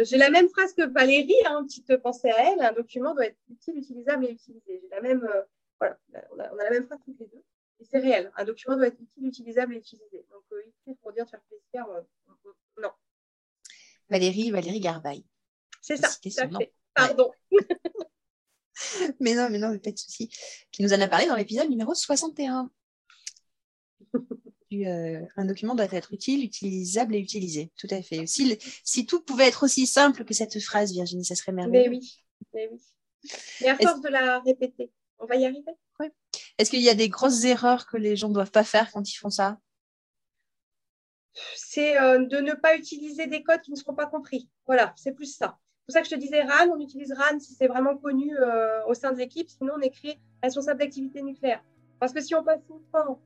j'ai 0.04 0.16
la 0.16 0.30
même 0.30 0.48
phrase 0.48 0.72
que 0.74 0.82
Valérie, 0.82 1.34
hein, 1.46 1.64
petite 1.64 1.96
pensée 1.98 2.30
à 2.30 2.52
elle. 2.52 2.60
Un 2.60 2.72
document 2.72 3.14
doit 3.14 3.26
être 3.26 3.38
utile, 3.48 3.76
utilisable 3.78 4.24
et 4.26 4.30
utilisé. 4.30 4.80
J'ai 4.82 4.88
la 4.90 5.00
même. 5.00 5.22
euh, 5.24 5.42
voilà, 5.78 5.98
on 6.32 6.38
a, 6.40 6.52
on 6.54 6.58
a 6.58 6.64
la 6.64 6.70
même 6.70 6.86
phrase 6.86 6.98
toutes 7.04 7.20
les 7.20 7.26
deux. 7.26 7.42
Et 7.78 7.84
c'est 7.84 7.98
réel. 7.98 8.32
Un 8.36 8.44
document 8.44 8.76
doit 8.76 8.86
être 8.86 8.98
utile, 9.00 9.26
utilisable 9.26 9.74
et 9.74 9.78
utilisé. 9.78 10.24
Donc, 10.30 10.42
écrire 10.50 10.96
pour 11.02 11.12
dire 11.12 11.24
de 11.26 11.30
faire 11.30 11.42
plaisir, 11.42 11.86
non. 12.80 12.90
Valérie, 14.08 14.50
Valérie 14.50 14.80
Garbaille. 14.80 15.24
C'est 15.82 15.96
ça. 15.96 16.08
Fait. 16.08 16.72
Pardon. 16.94 17.30
Mais 19.20 19.34
non, 19.34 19.48
mais 19.50 19.58
non, 19.58 19.78
pas 19.78 19.90
de 19.90 19.98
souci. 19.98 20.30
Qui 20.72 20.82
nous 20.82 20.92
en 20.92 21.00
a 21.00 21.08
parlé 21.08 21.26
dans 21.26 21.36
l'épisode 21.36 21.68
numéro 21.68 21.94
61. 21.94 22.70
Du, 24.70 24.86
euh, 24.86 25.20
un 25.36 25.44
document 25.44 25.74
doit 25.74 25.88
être 25.92 26.12
utile, 26.12 26.44
utilisable 26.44 27.14
et 27.14 27.18
utilisé. 27.18 27.70
Tout 27.76 27.88
à 27.90 28.02
fait. 28.02 28.24
Si, 28.26 29.06
tout 29.06 29.22
pouvait 29.22 29.48
être 29.48 29.64
aussi 29.64 29.86
simple 29.86 30.24
que 30.24 30.34
cette 30.34 30.58
phrase, 30.60 30.92
Virginie, 30.92 31.24
ça 31.24 31.34
serait 31.34 31.52
merveilleux. 31.52 31.90
Mais 31.90 31.96
oui. 31.96 32.24
Mais 32.54 32.68
oui. 32.72 32.80
Mais 33.60 33.68
à 33.68 33.76
force 33.76 34.00
de 34.00 34.08
la 34.08 34.40
répéter, 34.40 34.90
on 35.18 35.26
va 35.26 35.36
y 35.36 35.44
arriver. 35.44 35.72
Est-ce 36.58 36.70
qu'il 36.70 36.80
y 36.80 36.88
a 36.88 36.94
des 36.94 37.08
grosses 37.08 37.44
erreurs 37.44 37.86
que 37.86 37.96
les 37.96 38.16
gens 38.16 38.28
ne 38.28 38.34
doivent 38.34 38.50
pas 38.50 38.64
faire 38.64 38.90
quand 38.92 39.10
ils 39.10 39.16
font 39.16 39.30
ça? 39.30 39.58
C'est 41.54 42.00
euh, 42.00 42.24
de 42.24 42.38
ne 42.38 42.54
pas 42.54 42.76
utiliser 42.76 43.26
des 43.26 43.42
codes 43.42 43.60
qui 43.60 43.70
ne 43.70 43.76
seront 43.76 43.94
pas 43.94 44.06
compris. 44.06 44.48
Voilà, 44.66 44.94
c'est 44.96 45.12
plus 45.12 45.36
ça. 45.36 45.58
C'est 45.88 45.92
pour 45.92 45.94
ça 45.94 46.02
que 46.02 46.08
je 46.08 46.14
te 46.16 46.20
disais 46.20 46.42
RAN, 46.42 46.68
on 46.76 46.80
utilise 46.80 47.12
RAN 47.12 47.38
si 47.38 47.54
c'est 47.54 47.68
vraiment 47.68 47.96
connu 47.96 48.36
euh, 48.36 48.84
au 48.88 48.94
sein 48.94 49.12
de 49.12 49.18
l'équipe, 49.18 49.48
sinon 49.48 49.74
on 49.78 49.80
écrit 49.82 50.18
responsable 50.42 50.80
d'activité 50.80 51.22
nucléaire. 51.22 51.62
Parce 52.00 52.12
que 52.12 52.20
si 52.20 52.34
on 52.34 52.42
passe 52.42 52.58
son 52.66 52.80
temps 52.92 53.20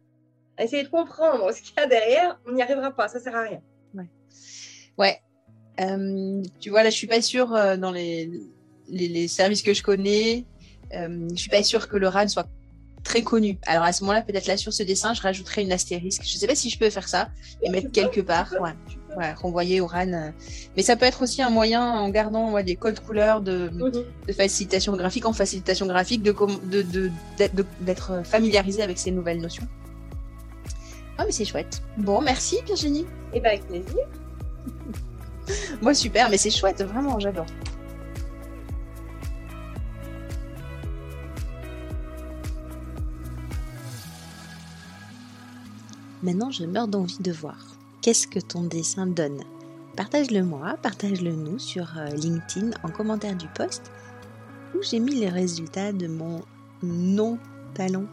à 0.59 0.64
essayer 0.64 0.83
de 0.83 0.88
comprendre 0.88 1.51
ce 1.53 1.62
qu'il 1.62 1.73
y 1.79 1.81
a 1.81 1.87
derrière, 1.87 2.38
on 2.46 2.53
n'y 2.53 2.61
arrivera 2.61 2.90
pas, 2.90 3.09
ça 3.09 3.18
sert 3.18 3.35
à 3.35 3.42
rien. 3.42 3.62
Ouais. 4.99 5.23
Euh, 5.81 6.42
tu 6.59 6.68
vois, 6.68 6.83
là, 6.83 6.90
je 6.90 6.96
suis 6.96 7.07
pas 7.07 7.23
sûre 7.23 7.55
euh, 7.55 7.79
dans 7.79 7.92
les, 7.92 8.31
les, 8.88 9.09
les 9.09 9.29
services 9.29 9.62
que 9.62 9.73
je 9.73 9.83
connais. 9.83 10.44
Je 10.92 11.37
suis 11.37 11.49
pas 11.49 11.62
sûre 11.62 11.88
que 11.88 11.96
le 11.96 12.09
RAN 12.09 12.29
soit 12.29 12.46
très 13.05 13.23
connu. 13.23 13.59
Alors 13.66 13.85
à 13.85 13.92
ce 13.92 14.03
moment-là, 14.05 14.20
peut-être 14.20 14.46
là 14.46 14.59
sur 14.59 14.75
ce 14.75 14.83
dessin, 14.83 15.14
je 15.14 15.23
rajouterai 15.23 15.62
une 15.62 15.73
astérisque. 15.73 16.23
Je 16.25 16.37
sais 16.37 16.46
pas 16.46 16.55
si 16.55 16.68
je 16.68 16.79
peux 16.79 16.90
faire 16.90 17.09
ça 17.09 17.31
et 17.62 17.68
Oui, 17.68 17.70
mettre 17.70 17.90
quelque 17.92 18.20
part. 18.20 18.53
Ouais. 18.61 18.73
Ouais, 19.16 19.33
renvoyer 19.33 19.81
au 19.81 19.87
RAN. 19.87 20.12
euh. 20.12 20.31
Mais 20.77 20.83
ça 20.83 20.94
peut 20.96 21.05
être 21.05 21.23
aussi 21.23 21.42
un 21.42 21.51
moyen, 21.51 21.83
en 21.85 22.09
gardant 22.11 22.53
ouais, 22.53 22.62
des 22.62 22.77
codes 22.77 23.01
couleurs 23.01 23.40
de, 23.40 23.68
Mhm. 23.73 24.05
de 24.29 24.33
facilitation 24.33 24.96
graphique, 24.96 25.27
en 25.27 25.33
facilitation 25.33 25.87
graphique, 25.87 26.23
de 26.23 26.31
com- 26.33 26.61
de- 26.70 26.83
de- 26.83 27.11
d'être 27.37 28.18
de, 28.18 28.23
familiarisé 28.23 28.83
avec 28.83 28.99
ces 28.99 29.11
nouvelles 29.11 29.40
notions. 29.40 29.66
Ah, 31.18 31.25
mais 31.27 31.33
c'est 31.33 31.44
chouette. 31.44 31.83
Bon, 31.99 32.20
merci 32.20 32.59
Virginie. 32.66 33.05
Et 33.35 33.40
bien 33.40 33.51
avec 33.51 33.66
plaisir. 33.66 33.96
Moi, 35.83 35.92
super, 35.94 36.31
mais 36.31 36.37
c'est 36.38 36.51
chouette, 36.51 36.81
vraiment, 36.83 37.18
j'adore. 37.18 37.46
Maintenant, 46.23 46.51
je 46.51 46.64
meurs 46.64 46.88
d'envie 46.88 47.18
de 47.20 47.33
voir. 47.33 47.69
Qu'est-ce 48.03 48.27
que 48.27 48.41
ton 48.41 48.63
dessin 48.63 49.07
donne? 49.07 49.43
Partage-le 49.95 50.43
moi, 50.43 50.77
partage-le 50.83 51.33
nous 51.33 51.59
sur 51.59 51.99
euh, 51.99 52.09
LinkedIn 52.09 52.71
en 52.83 52.89
commentaire 52.89 53.37
du 53.37 53.47
post 53.49 53.93
où 54.75 54.83
j'ai 54.83 55.01
mis 55.01 55.17
les 55.17 55.29
résultats 55.29 55.93
de 55.93 56.07
mon 56.07 56.41
non-talon 56.83 58.09